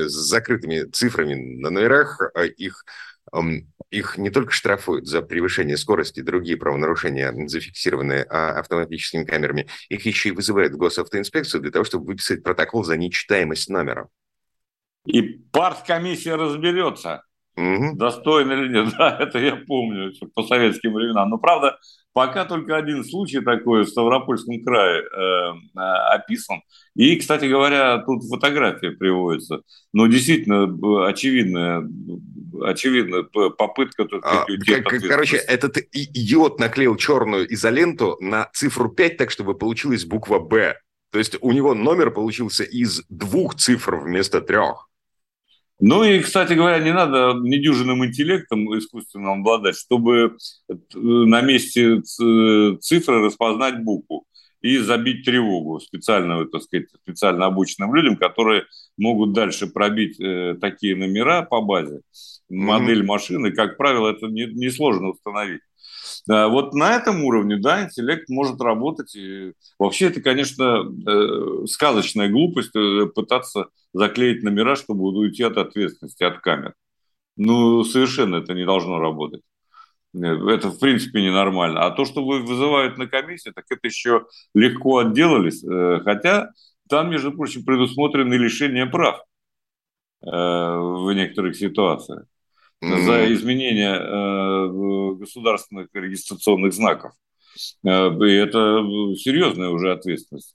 [0.08, 2.20] с закрытыми цифрами на номерах,
[2.56, 2.84] их
[3.90, 10.04] их не только штрафуют за превышение скорости и другие правонарушения, зафиксированные а, автоматическими камерами, их
[10.06, 14.08] еще и вызывают в госавтоинспекцию для того, чтобы выписать протокол за нечитаемость номера.
[15.06, 17.22] И парткомиссия разберется,
[17.56, 17.96] угу.
[17.96, 18.94] достойно или нет.
[18.98, 21.30] Да, это я помню по советским временам.
[21.30, 21.78] Но, правда,
[22.14, 25.80] Пока только один случай такой в Ставропольском крае э, э,
[26.14, 26.62] описан.
[26.94, 29.62] И, кстати говоря, тут фотография приводится.
[29.92, 31.84] Но действительно очевидная,
[32.62, 34.04] очевидная попытка...
[34.04, 34.46] Тут, а,
[35.08, 40.78] короче, этот идиот наклеил черную изоленту на цифру 5 так, чтобы получилась буква «Б».
[41.10, 44.88] То есть у него номер получился из двух цифр вместо трех.
[45.80, 50.36] Ну и, кстати говоря, не надо недюжинным интеллектом искусственным обладать, чтобы
[50.68, 54.24] э, на месте цифры распознать букву
[54.62, 58.64] и забить тревогу специально, так сказать, специально обученным людям, которые
[58.96, 62.00] могут дальше пробить э, такие номера по базе,
[62.48, 63.06] модель mm-hmm.
[63.06, 63.52] машины.
[63.52, 65.60] Как правило, это несложно не установить.
[66.26, 69.14] Вот на этом уровне, да, интеллект может работать.
[69.14, 76.24] И вообще это, конечно, э, сказочная глупость э, пытаться заклеить номера, чтобы уйти от ответственности,
[76.24, 76.74] от камер.
[77.36, 79.42] Ну, совершенно это не должно работать.
[80.14, 81.84] Э, это, в принципе, ненормально.
[81.84, 85.62] А то, что вы вызывают на комиссии, так это еще легко отделались.
[86.04, 86.52] Хотя
[86.88, 89.22] там, между прочим, предусмотрены лишение прав
[90.22, 92.24] в некоторых ситуациях.
[92.80, 97.12] За изменение э, государственных регистрационных знаков.
[97.84, 98.82] Э, и это
[99.16, 100.54] серьезная уже ответственность.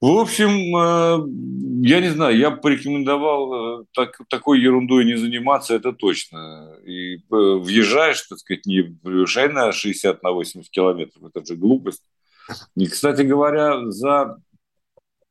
[0.00, 5.92] В общем, э, я не знаю, я бы порекомендовал так, такой ерундой не заниматься, это
[5.92, 6.76] точно.
[6.86, 12.02] И въезжаешь, так сказать, не превышай на 60 на 80 километров, это же глупость.
[12.76, 14.38] И, кстати говоря, за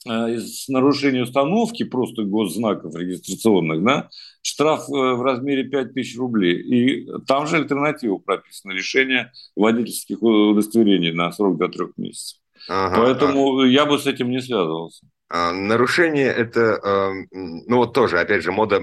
[0.08, 4.10] Э, из нарушения установки просто госзнаков регистрационных, да,
[4.42, 6.62] штраф э, в размере 5000 рублей.
[6.62, 12.40] И там же альтернатива прописана, лишение водительских удостоверений на срок до трех месяцев.
[12.70, 13.68] Ага, Поэтому ага.
[13.68, 15.06] я бы с этим не связывался.
[15.32, 18.82] А, нарушение это, а, ну вот тоже, опять же, мода,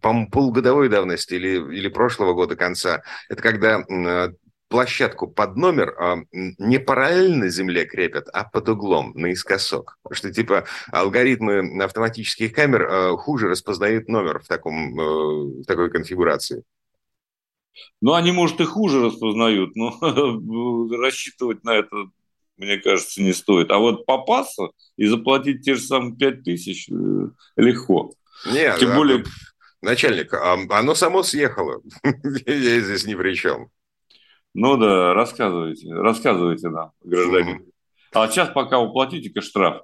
[0.00, 3.02] по полугодовой давности или, или прошлого года конца.
[3.28, 3.84] Это когда
[4.72, 9.98] площадку под номер а, не параллельно земле крепят, а под углом, наискосок.
[10.02, 15.90] Потому что, типа, алгоритмы автоматических камер а, хуже распознают номер в, таком, э, в такой
[15.90, 16.64] конфигурации.
[18.00, 19.98] Ну, они, может, и хуже распознают, но
[20.96, 21.94] рассчитывать на это,
[22.56, 23.70] мне кажется, не стоит.
[23.70, 26.94] А вот попасться и заплатить те же самые 5 тысяч э,
[27.56, 28.14] легко.
[28.50, 29.24] Нет, Тем более...
[29.82, 31.82] начальник, оно само съехало.
[32.46, 33.68] Я здесь ни при чем.
[34.54, 37.62] Ну да, рассказывайте, рассказывайте нам, гражданин.
[37.62, 37.72] Mm-hmm.
[38.14, 39.82] А сейчас пока уплатите-ка штраф.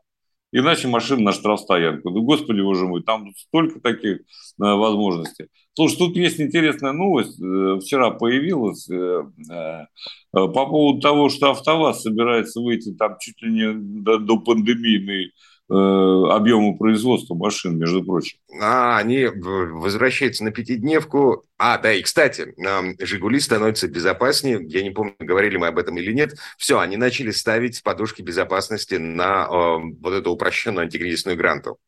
[0.51, 2.11] Иначе машина на штрафстоянку.
[2.11, 4.23] Ну, господи, боже мой, там столько таких э,
[4.57, 5.49] возможностей.
[5.75, 7.39] Слушай, тут есть интересная новость.
[7.41, 9.87] Э, вчера появилась э, э,
[10.33, 15.33] по поводу того, что АвтоВАЗ собирается выйти там чуть ли не до, до пандемийной
[15.71, 18.39] объему производства машин, между прочим.
[18.61, 21.45] А, они возвращаются на пятидневку.
[21.59, 22.55] А, да, и, кстати,
[23.01, 24.61] «Жигули» становятся безопаснее.
[24.67, 26.35] Я не помню, говорили мы об этом или нет.
[26.57, 31.79] Все, они начали ставить подушки безопасности на э, вот эту упрощенную антикризисную гранту.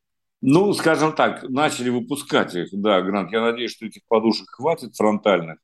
[0.43, 3.31] Ну, скажем так, начали выпускать их, да, Грант.
[3.31, 5.59] Я надеюсь, что этих подушек хватит фронтальных.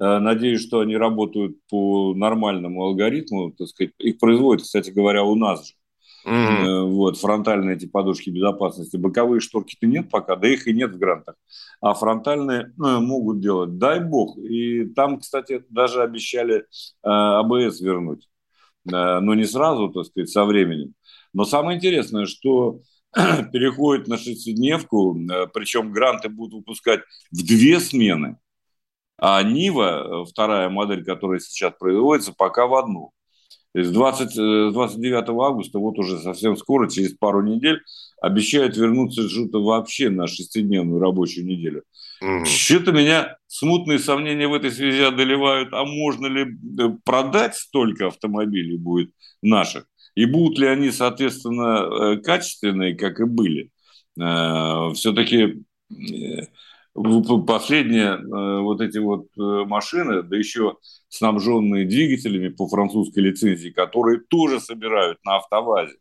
[0.00, 3.92] Э, надеюсь, что они работают по нормальному алгоритму, так сказать.
[3.98, 5.74] Их производят, кстати говоря, у нас же.
[6.26, 6.84] Mm-hmm.
[6.90, 8.96] Вот, фронтальные эти подушки безопасности.
[8.96, 11.36] Боковые шторки-то нет пока, да их и нет в грантах.
[11.80, 13.78] А фронтальные ну, могут делать.
[13.78, 14.36] Дай бог.
[14.38, 16.64] И там, кстати, даже обещали э,
[17.02, 18.28] АБС вернуть.
[18.84, 20.94] но не сразу, так сказать, со временем.
[21.32, 22.80] Но самое интересное, что
[23.52, 25.18] переходит на шестидневку,
[25.52, 28.36] причем гранты будут выпускать в две смены,
[29.22, 33.12] а Нива, вторая модель, которая сейчас производится, пока в одну.
[33.72, 37.80] То есть 20, 29 августа, вот уже совсем скоро, через пару недель,
[38.20, 41.84] обещают вернуться что-то вообще на шестидневную рабочую неделю.
[42.22, 42.44] Mm-hmm.
[42.44, 48.76] Что-то меня смутные сомнения в этой связи одолевают, а можно ли э, продать столько автомобилей
[48.76, 53.70] будет наших, и будут ли они, соответственно, э, качественные, как и были.
[54.20, 55.62] Э, Все-таки
[57.46, 58.18] последние
[58.62, 60.76] вот эти вот машины, да еще
[61.08, 65.96] снабженные двигателями по французской лицензии, которые тоже собирают на автовазе,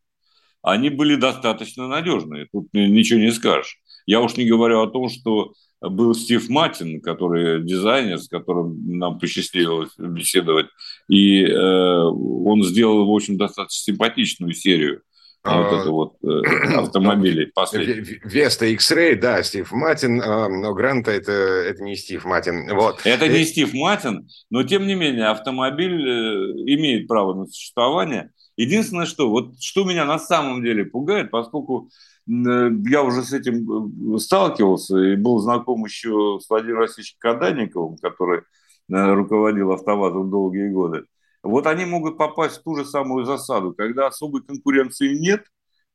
[0.62, 2.48] они были достаточно надежные.
[2.52, 3.80] Тут ничего не скажешь.
[4.06, 9.20] Я уж не говорю о том, что был Стив Матин, который дизайнер, с которым нам
[9.20, 10.66] посчастливилось беседовать,
[11.08, 15.04] и э, он сделал, в общем, достаточно симпатичную серию
[15.44, 18.26] вот это вот э, автомобилей последних.
[18.26, 22.74] Веста X-Ray, да, Стив Матин, э, но Гранта это, это не Стив Матин.
[22.76, 23.02] Вот.
[23.06, 28.32] Это не Стив Матин, но тем не менее автомобиль э, имеет право на существование.
[28.58, 31.90] Единственное, что вот что меня на самом деле пугает, поскольку
[32.28, 38.42] я уже с этим сталкивался и был знаком еще с Владимиром Васильевичем Каданниковым, который
[38.90, 41.06] руководил автовазом долгие годы.
[41.44, 45.46] Вот они могут попасть в ту же самую засаду, когда особой конкуренции нет,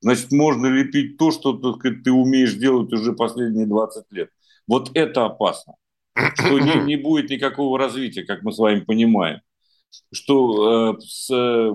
[0.01, 4.31] значит, можно лепить то, что так сказать, ты умеешь делать уже последние 20 лет.
[4.67, 5.75] Вот это опасно.
[6.15, 9.41] Что не, не будет никакого развития, как мы с вами понимаем
[10.13, 11.75] что э, с э,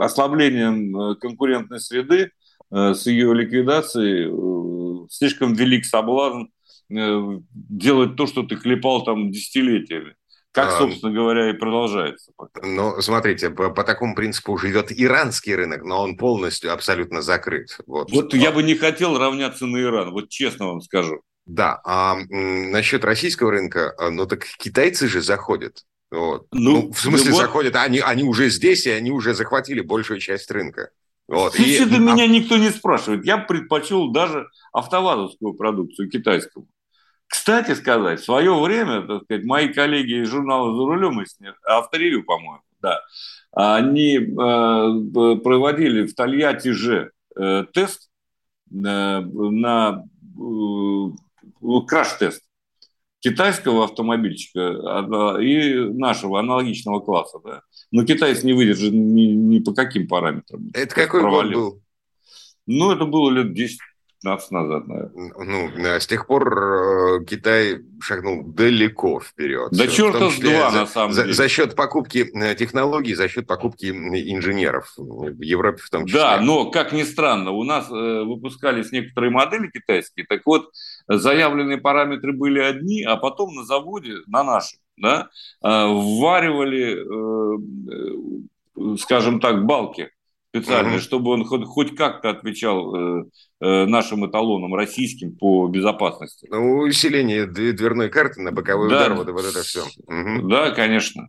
[0.00, 2.30] ослаблением э, конкурентной среды,
[2.70, 6.46] с ее ликвидацией слишком велик соблазн
[6.88, 10.16] делать то, что ты клепал там десятилетиями.
[10.54, 12.30] Как, а, собственно говоря, и продолжается.
[12.36, 12.64] Пока.
[12.64, 17.76] Ну, смотрите, по, по такому принципу живет иранский рынок, но он полностью абсолютно закрыт.
[17.88, 21.22] Вот, вот я бы не хотел равняться на Иран, вот честно вам скажу.
[21.44, 25.82] Да, а насчет российского рынка, ну так китайцы же заходят.
[26.12, 26.46] Вот.
[26.52, 30.20] Ну, ну, в смысле ну, заходят, они, они уже здесь, и они уже захватили большую
[30.20, 30.90] часть рынка.
[31.26, 31.58] Вот.
[31.58, 33.24] И, и, меня никто не спрашивает.
[33.24, 36.68] Я предпочел даже автовазовскую продукцию китайскую.
[37.26, 41.26] Кстати сказать, в свое время, так сказать, мои коллеги из журнала «За рулем» и
[41.66, 43.00] авторевью, по-моему, да,
[43.52, 48.10] они э, проводили в Тольятти же э, тест
[48.70, 50.04] э, на
[50.38, 52.42] э, краш-тест
[53.20, 57.38] китайского автомобильчика и нашего аналогичного класса.
[57.42, 57.62] Да.
[57.90, 60.68] Но китаец не выдержит ни, ни по каким параметрам.
[60.74, 61.62] Это какой провалил.
[61.62, 61.82] год был?
[62.66, 63.78] Ну, это было лет 10
[64.24, 65.32] 15 назад, наверное.
[65.38, 69.68] Ну, с тех пор э, Китай шагнул далеко вперед.
[69.72, 71.34] Да черта с два, за, на самом за, деле.
[71.34, 76.20] За счет покупки э, технологий, за счет покупки инженеров в Европе в том числе.
[76.20, 80.70] Да, но, как ни странно, у нас э, выпускались некоторые модели китайские, так вот,
[81.06, 85.28] заявленные параметры были одни, а потом на заводе, на нашем, да,
[85.62, 86.96] э, вваривали,
[88.74, 90.13] э, скажем так, балки
[90.54, 91.00] специально, mm-hmm.
[91.00, 93.24] чтобы он хоть, хоть как-то отвечал э,
[93.60, 96.46] э, нашим эталонам российским по безопасности.
[96.48, 99.82] Ну, усиление дверной карты на боковой да, удар, вот, вот это все.
[100.06, 100.48] Угу.
[100.48, 101.28] Да, конечно.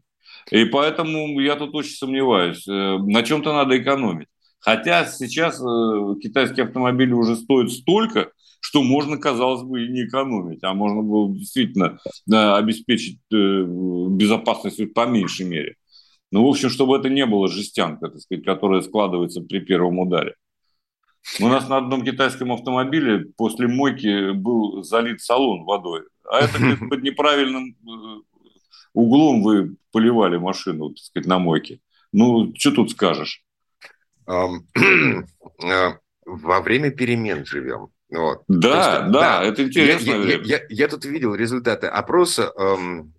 [0.51, 2.67] И поэтому я тут очень сомневаюсь.
[2.67, 4.27] Э, на чем-то надо экономить.
[4.59, 10.63] Хотя сейчас э, китайские автомобили уже стоят столько, что можно, казалось бы, и не экономить,
[10.63, 11.99] а можно было действительно
[12.31, 15.75] э, обеспечить э, безопасность по меньшей мере.
[16.36, 20.36] Ну, в общем, чтобы это не было жестянка, так сказать, которая складывается при первом ударе.
[21.39, 26.02] У нас на одном китайском автомобиле после мойки был залит салон водой.
[26.30, 26.58] А это
[26.89, 28.21] под неправильным э,
[28.91, 31.80] углом вы поливали машину, так сказать, на мойке.
[32.12, 33.41] Ну, что тут скажешь?
[34.28, 35.93] Э,
[36.26, 37.91] во время перемен живем.
[38.10, 38.43] Вот.
[38.50, 40.12] Да, есть, да, да, это интересно.
[40.12, 42.52] Я, я, я, я тут видел результаты опроса.
[42.58, 43.14] Эм,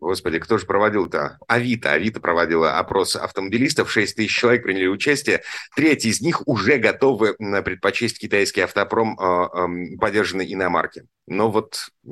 [0.00, 1.38] господи, кто же проводил-то?
[1.46, 1.92] Авито.
[1.92, 3.90] Авито проводила опрос автомобилистов.
[3.90, 5.42] 6 тысяч человек приняли участие.
[5.74, 11.04] Треть из них уже готовы предпочесть китайский автопром, э, э, поддержанный иномарки.
[11.26, 12.08] Но вот э,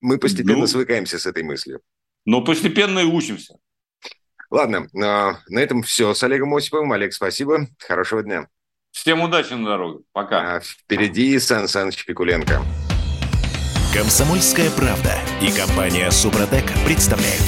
[0.00, 1.80] мы постепенно ну, свыкаемся с этой мыслью.
[2.24, 3.54] Но постепенно и учимся.
[4.50, 6.14] Ладно, э, на этом все.
[6.14, 6.92] С Олегом Осиповым.
[6.92, 7.68] Олег, спасибо.
[7.78, 8.48] Хорошего дня.
[8.90, 10.04] Всем удачи на дороге.
[10.12, 10.56] Пока.
[10.56, 12.62] А впереди Сан Саныч Пикуленко.
[13.92, 17.42] Комсомольская правда и компания Супротек представляют.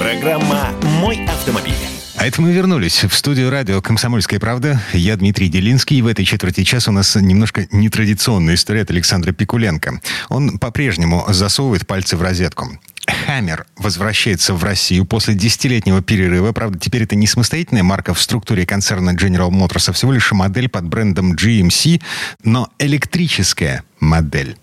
[0.00, 1.74] Программа «Мой автомобиль».
[2.16, 4.82] А это мы вернулись в студию радио «Комсомольская правда».
[4.92, 9.30] Я Дмитрий Делинский, и в этой четверти часа у нас немножко нетрадиционная история от Александра
[9.30, 10.00] Пикуленко.
[10.28, 12.80] Он по-прежнему засовывает пальцы в розетку.
[13.06, 16.52] Hammer возвращается в Россию после десятилетнего перерыва.
[16.52, 20.68] Правда, теперь это не самостоятельная марка в структуре концерна General Motors, а всего лишь модель
[20.68, 22.02] под брендом GMC,
[22.44, 24.56] но электрическая модель.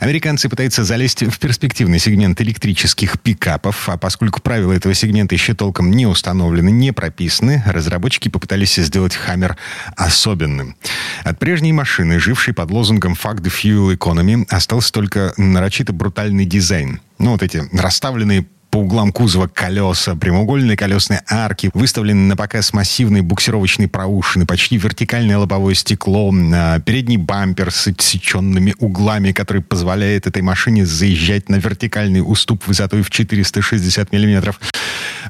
[0.00, 5.90] Американцы пытаются залезть в перспективный сегмент электрических пикапов, а поскольку правила этого сегмента еще толком
[5.90, 9.56] не установлены, не прописаны, разработчики попытались сделать Хаммер
[9.96, 10.76] особенным.
[11.22, 17.00] От прежней машины, жившей под лозунгом «Fuck the Fuel Economy», остался только нарочито брутальный дизайн.
[17.18, 23.22] Ну, вот эти расставленные по углам кузова колеса, прямоугольные колесные арки, выставлены на показ массивные
[23.22, 30.42] буксировочные проушины, почти вертикальное лобовое стекло, а, передний бампер с отсеченными углами, который позволяет этой
[30.42, 34.58] машине заезжать на вертикальный уступ высотой в 460 миллиметров.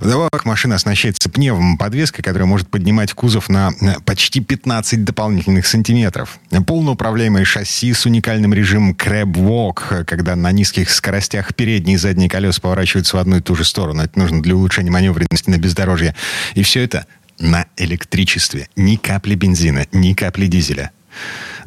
[0.05, 3.72] Вдобавок машина оснащается пневмоподвеской, которая может поднимать кузов на
[4.05, 6.38] почти 15 дополнительных сантиметров.
[6.66, 12.61] Полноуправляемое шасси с уникальным режимом Crab Walk, когда на низких скоростях передние и задние колеса
[12.61, 14.02] поворачиваются в одну и ту же сторону.
[14.02, 16.14] Это нужно для улучшения маневренности на бездорожье.
[16.55, 17.07] И все это
[17.38, 18.68] на электричестве.
[18.76, 20.90] Ни капли бензина, ни капли дизеля.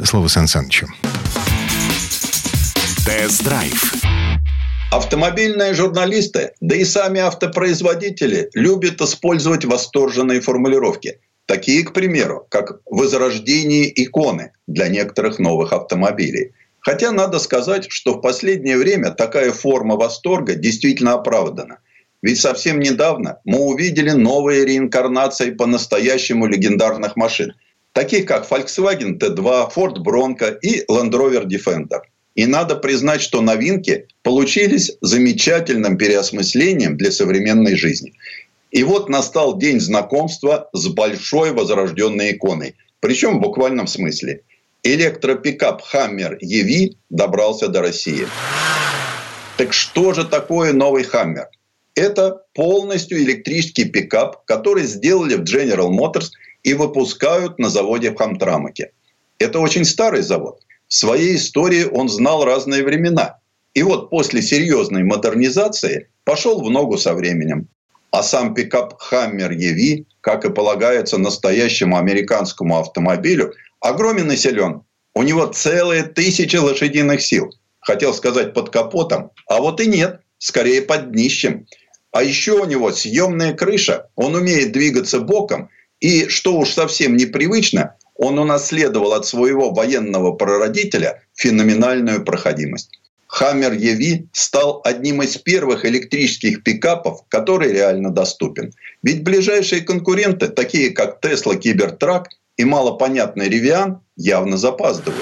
[0.03, 0.87] Слово Сан Санычу.
[3.03, 3.95] Тест-драйв
[4.89, 11.19] Автомобильные журналисты, да и сами автопроизводители любят использовать восторженные формулировки.
[11.45, 16.53] Такие, к примеру, как «возрождение иконы» для некоторых новых автомобилей.
[16.79, 21.79] Хотя надо сказать, что в последнее время такая форма восторга действительно оправдана.
[22.21, 27.53] Ведь совсем недавно мы увидели новые реинкарнации по-настоящему легендарных машин,
[27.91, 31.99] таких как Volkswagen T2, Ford Bronco и Land Rover Defender–
[32.37, 38.13] и надо признать, что новинки получились замечательным переосмыслением для современной жизни.
[38.69, 42.75] И вот настал день знакомства с большой возрожденной иконой.
[42.99, 44.41] Причем в буквальном смысле.
[44.83, 48.27] Электропикап Hummer EV добрался до России.
[49.57, 51.45] Так что же такое новый Hummer?
[51.95, 56.29] Это полностью электрический пикап, который сделали в General Motors
[56.61, 58.91] и выпускают на заводе в Хамтрамаке.
[59.39, 60.61] Это очень старый завод.
[60.87, 63.39] В своей истории он знал разные времена.
[63.73, 67.67] И вот после серьезной модернизации пошел в ногу со временем.
[68.11, 74.83] А сам пикап Hammer EV, как и полагается настоящему американскому автомобилю, огромен и силен.
[75.13, 77.51] У него целые тысячи лошадиных сил.
[77.79, 81.67] Хотел сказать под капотом, а вот и нет, скорее под днищем.
[82.11, 85.69] А еще у него съемная крыша, он умеет двигаться боком,
[85.99, 92.91] и, что уж совсем непривычно, он унаследовал от своего военного прародителя феноменальную проходимость.
[93.27, 98.73] Хаммер EV стал одним из первых электрических пикапов, который реально доступен.
[99.03, 105.21] Ведь ближайшие конкуренты, такие как Tesla Cybertruck и малопонятный Rivian, явно запаздывают.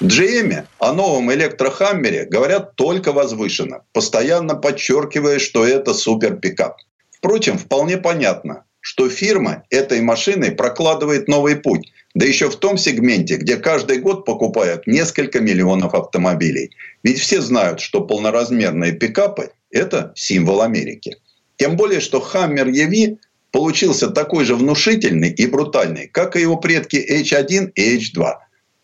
[0.00, 6.76] GM о новом электрохаммере говорят только возвышенно, постоянно подчеркивая, что это супер-пикап.
[7.10, 11.92] Впрочем, вполне понятно, что фирма этой машиной прокладывает новый путь.
[12.14, 16.70] Да еще в том сегменте, где каждый год покупают несколько миллионов автомобилей.
[17.02, 21.18] Ведь все знают, что полноразмерные пикапы– это символ Америки.
[21.56, 23.18] Тем более, что Hammer EV
[23.50, 28.36] получился такой же внушительный и брутальный, как и его предки H1 и H2.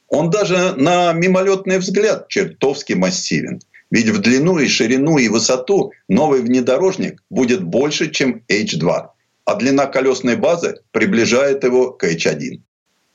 [0.08, 3.58] Он даже на мимолетный взгляд чертовски массивен.
[3.90, 9.13] Ведь в длину и ширину и высоту новый внедорожник будет больше, чем H2
[9.44, 12.60] а длина колесной базы приближает его к H1.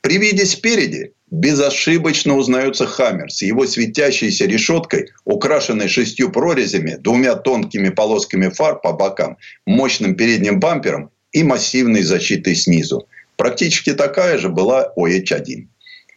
[0.00, 7.90] При виде спереди безошибочно узнается Хаммер с его светящейся решеткой, украшенной шестью прорезями, двумя тонкими
[7.90, 13.06] полосками фар по бокам, мощным передним бампером и массивной защитой снизу.
[13.36, 15.66] Практически такая же была у H1.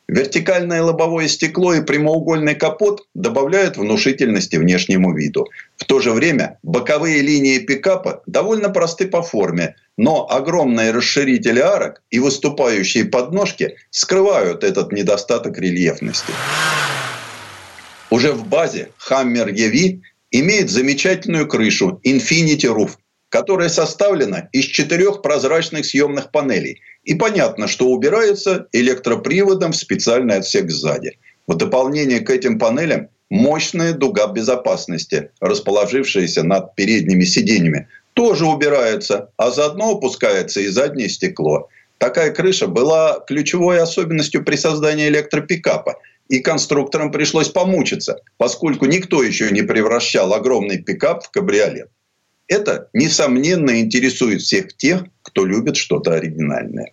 [0.08, 5.48] Вертикальное лобовое стекло и прямоугольный капот добавляют внушительности внешнему виду.
[5.78, 12.02] В то же время боковые линии пикапа довольно просты по форме, но огромные расширители арок
[12.12, 16.34] и выступающие подножки скрывают этот недостаток рельефности.
[18.10, 20.02] Уже в базе Hammer EV
[20.32, 22.98] имеет замечательную крышу Infinity Roof,
[23.34, 30.70] которая составлена из четырех прозрачных съемных панелей– и понятно, что убирается электроприводом в специальный отсек
[30.72, 31.18] сзади.
[31.48, 39.52] В дополнение к этим панелям мощная дуга безопасности, расположившаяся над передними сиденьями, тоже убирается, а
[39.52, 41.68] заодно опускается и заднее стекло.
[41.98, 45.96] Такая крыша была ключевой особенностью при создании электропикапа.
[46.30, 51.90] И конструкторам пришлось помучиться, поскольку никто еще не превращал огромный пикап в кабриолет.
[52.48, 56.92] Это, несомненно, интересует всех тех, кто любит что-то оригинальное.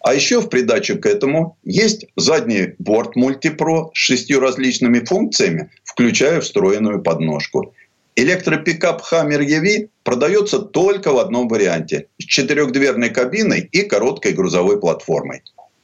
[0.00, 6.40] А еще в придачу к этому есть задний борт MultiPro с шестью различными функциями, включая
[6.40, 7.72] встроенную подножку.
[8.16, 15.42] Электропикап Hummer EV продается только в одном варианте– с четырехдверной кабиной и короткой грузовой платформой.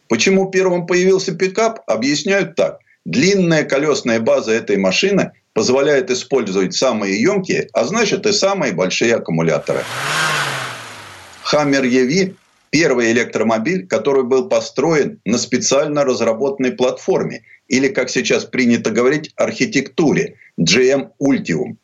[0.08, 2.80] Почему первым появился пикап, объясняют так.
[3.04, 9.82] Длинная колесная база этой машины позволяет использовать самые емкие, а значит и самые большие аккумуляторы.
[11.52, 12.36] Hammer EV–
[12.70, 20.36] первый электромобиль, который был построен на специально разработанной платформе, или, как сейчас принято говорить, архитектуре
[20.60, 21.74] GM Ultium.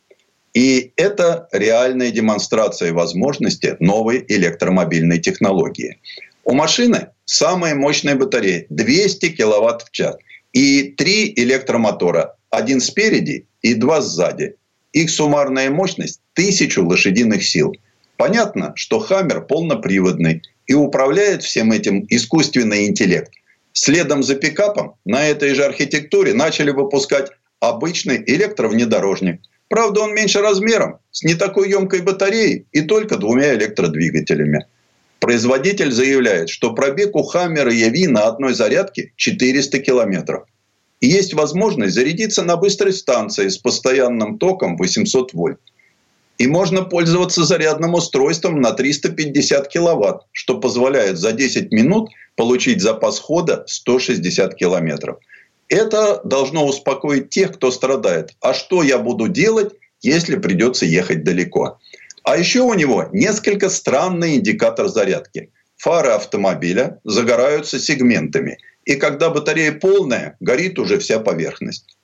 [0.52, 5.98] И это реальная демонстрация возможности новой электромобильной технологии.
[6.44, 10.14] У машины самая мощная батарея– 200 киловатт в час.
[10.52, 12.36] И три электромотора.
[12.50, 14.54] Один спереди и два сзади.
[14.92, 17.72] Их суммарная мощность– 1000 лошадиных сил.
[18.16, 23.32] Понятно, что «Хаммер» полноприводный и управляет всем этим искусственный интеллект.
[23.72, 29.40] Следом за пикапом на этой же архитектуре начали выпускать обычный электровнедорожник.
[29.68, 34.66] Правда, он меньше размером, с не такой емкой батареей и только двумя электродвигателями.
[35.20, 40.44] Производитель заявляет, что пробег у Хаммера Яви на одной зарядке 400 километров.
[41.00, 45.60] Есть возможность зарядиться на быстрой станции с постоянным током 800 вольт.
[46.38, 53.20] И можно пользоваться зарядным устройством на 350 киловатт, что позволяет за 10 минут получить запас
[53.20, 55.18] хода 160 километров.
[55.68, 58.34] Это должно успокоить тех, кто страдает.
[58.40, 59.72] А что я буду делать,
[60.02, 61.78] если придется ехать далеко?
[62.24, 65.50] А еще у него несколько странный индикатор зарядки.
[65.76, 68.58] Фары автомобиля загораются сегментами.
[68.84, 71.96] И когда батарея полная, горит уже вся поверхность.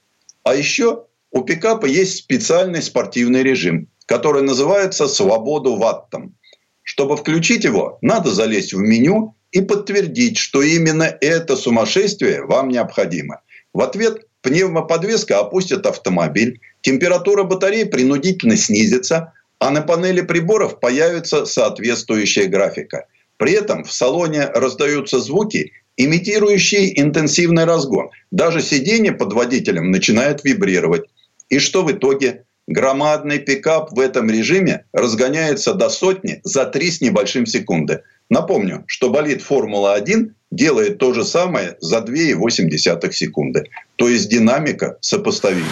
[0.42, 6.34] А еще у пикапа есть специальный спортивный режим, который называется «Свободу ваттом».
[6.82, 13.42] Чтобы включить его, надо залезть в меню и подтвердить, что именно это сумасшествие вам необходимо.
[13.72, 22.46] В ответ пневмоподвеска опустит автомобиль, температура батареи принудительно снизится, а на панели приборов появится соответствующая
[22.46, 23.06] графика.
[23.36, 25.72] При этом в салоне раздаются звуки,
[26.04, 28.10] имитирующие интенсивный разгон.
[28.30, 31.04] Даже сиденье под водителем начинает вибрировать.
[31.48, 32.44] И что в итоге?
[32.66, 38.02] Громадный пикап в этом режиме разгоняется до сотни за 3 с небольшим секунды.
[38.28, 43.64] Напомню, что болид Формула-1 делает то же самое за 2,8 секунды.
[43.96, 45.66] То есть динамика сопоставима.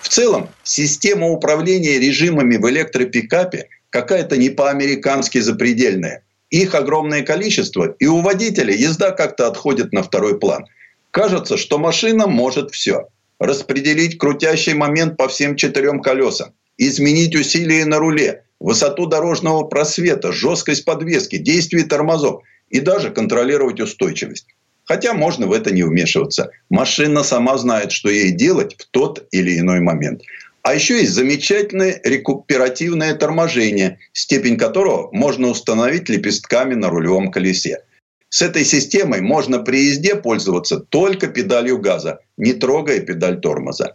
[0.00, 6.22] В целом, система управления режимами в электропикапе какая-то не по-американски запредельная.
[6.50, 10.66] Их огромное количество, и у водителя езда как-то отходит на второй план.
[11.10, 13.08] Кажется, что машина может все.
[13.38, 20.84] Распределить крутящий момент по всем четырем колесам, изменить усилие на руле, высоту дорожного просвета, жесткость
[20.84, 24.46] подвески, действие тормозов и даже контролировать устойчивость.
[24.84, 26.50] Хотя можно в это не вмешиваться.
[26.70, 30.22] Машина сама знает, что ей делать в тот или иной момент.
[30.66, 37.84] А еще есть замечательное рекуперативное торможение, степень которого можно установить лепестками на рулевом колесе.
[38.30, 43.94] С этой системой можно при езде пользоваться только педалью газа, не трогая педаль тормоза.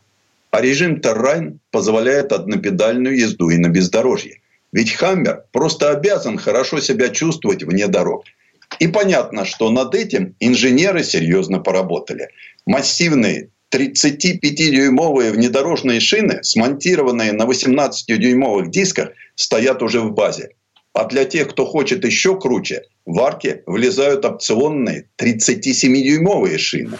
[0.52, 4.40] А режим Terrain позволяет однопедальную езду и на бездорожье.
[4.72, 8.24] Ведь Хаммер просто обязан хорошо себя чувствовать вне дорог–
[8.80, 12.30] и понятно, что над этим инженеры серьезно поработали.
[12.66, 20.50] Массивные 35-дюймовые внедорожные шины, смонтированные на 18-дюймовых дисках, стоят уже в базе.
[20.94, 26.98] А для тех, кто хочет еще круче, в арке влезают опционные 37-дюймовые шины.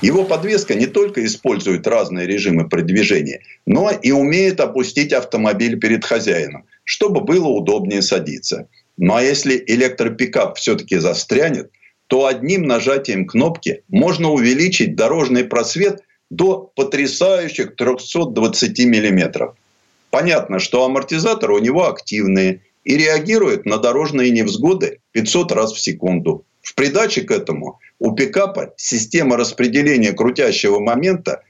[0.00, 6.64] Его подвеска не только использует разные режимы продвижения, но и умеет опустить автомобиль перед хозяином,
[6.82, 8.68] чтобы было удобнее садиться.
[8.96, 11.70] Ну а если электропикап все-таки застрянет,
[12.12, 19.54] то одним нажатием кнопки можно увеличить дорожный просвет до потрясающих 320 миллиметров.
[20.10, 26.44] Понятно, что амортизаторы у него активные и реагируют на дорожные невзгоды 500 раз в секунду.
[26.60, 31.42] В придаче к этому у пикапа система распределения крутящего момента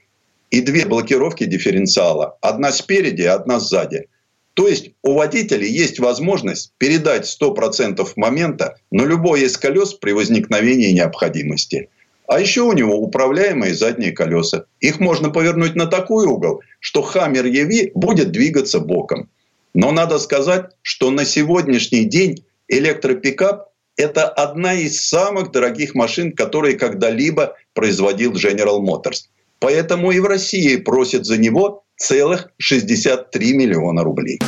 [0.49, 2.37] и две блокировки дифференциала.
[2.39, 4.05] Одна спереди, одна сзади.
[4.53, 10.91] То есть у водителя есть возможность передать 100% момента на любой из колес при возникновении
[10.91, 11.89] необходимости.
[12.27, 14.65] А еще у него управляемые задние колеса.
[14.79, 19.29] Их можно повернуть на такой угол, что Хаммер EV будет двигаться боком.
[19.73, 26.77] Но надо сказать, что на сегодняшний день электропикап– это одна из самых дорогих машин, которые
[26.77, 29.25] когда-либо производил General Motors.
[29.59, 34.39] Поэтому и в России просят за него целых 63 миллиона рублей.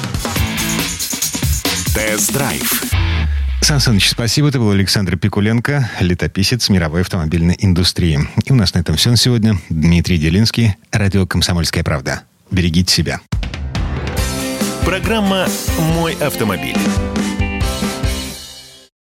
[1.93, 2.84] Тест-драйв.
[3.62, 4.50] Сан Саныч, спасибо.
[4.50, 8.20] Это был Александр Пикуленко, летописец мировой автомобильной индустрии.
[8.46, 9.58] И у нас на этом все на сегодня.
[9.70, 12.24] Дмитрий Делинский, радио «Комсомольская правда».
[12.52, 13.22] берегите себя.
[14.86, 15.48] Программа
[15.96, 16.78] «Мой автомобиль».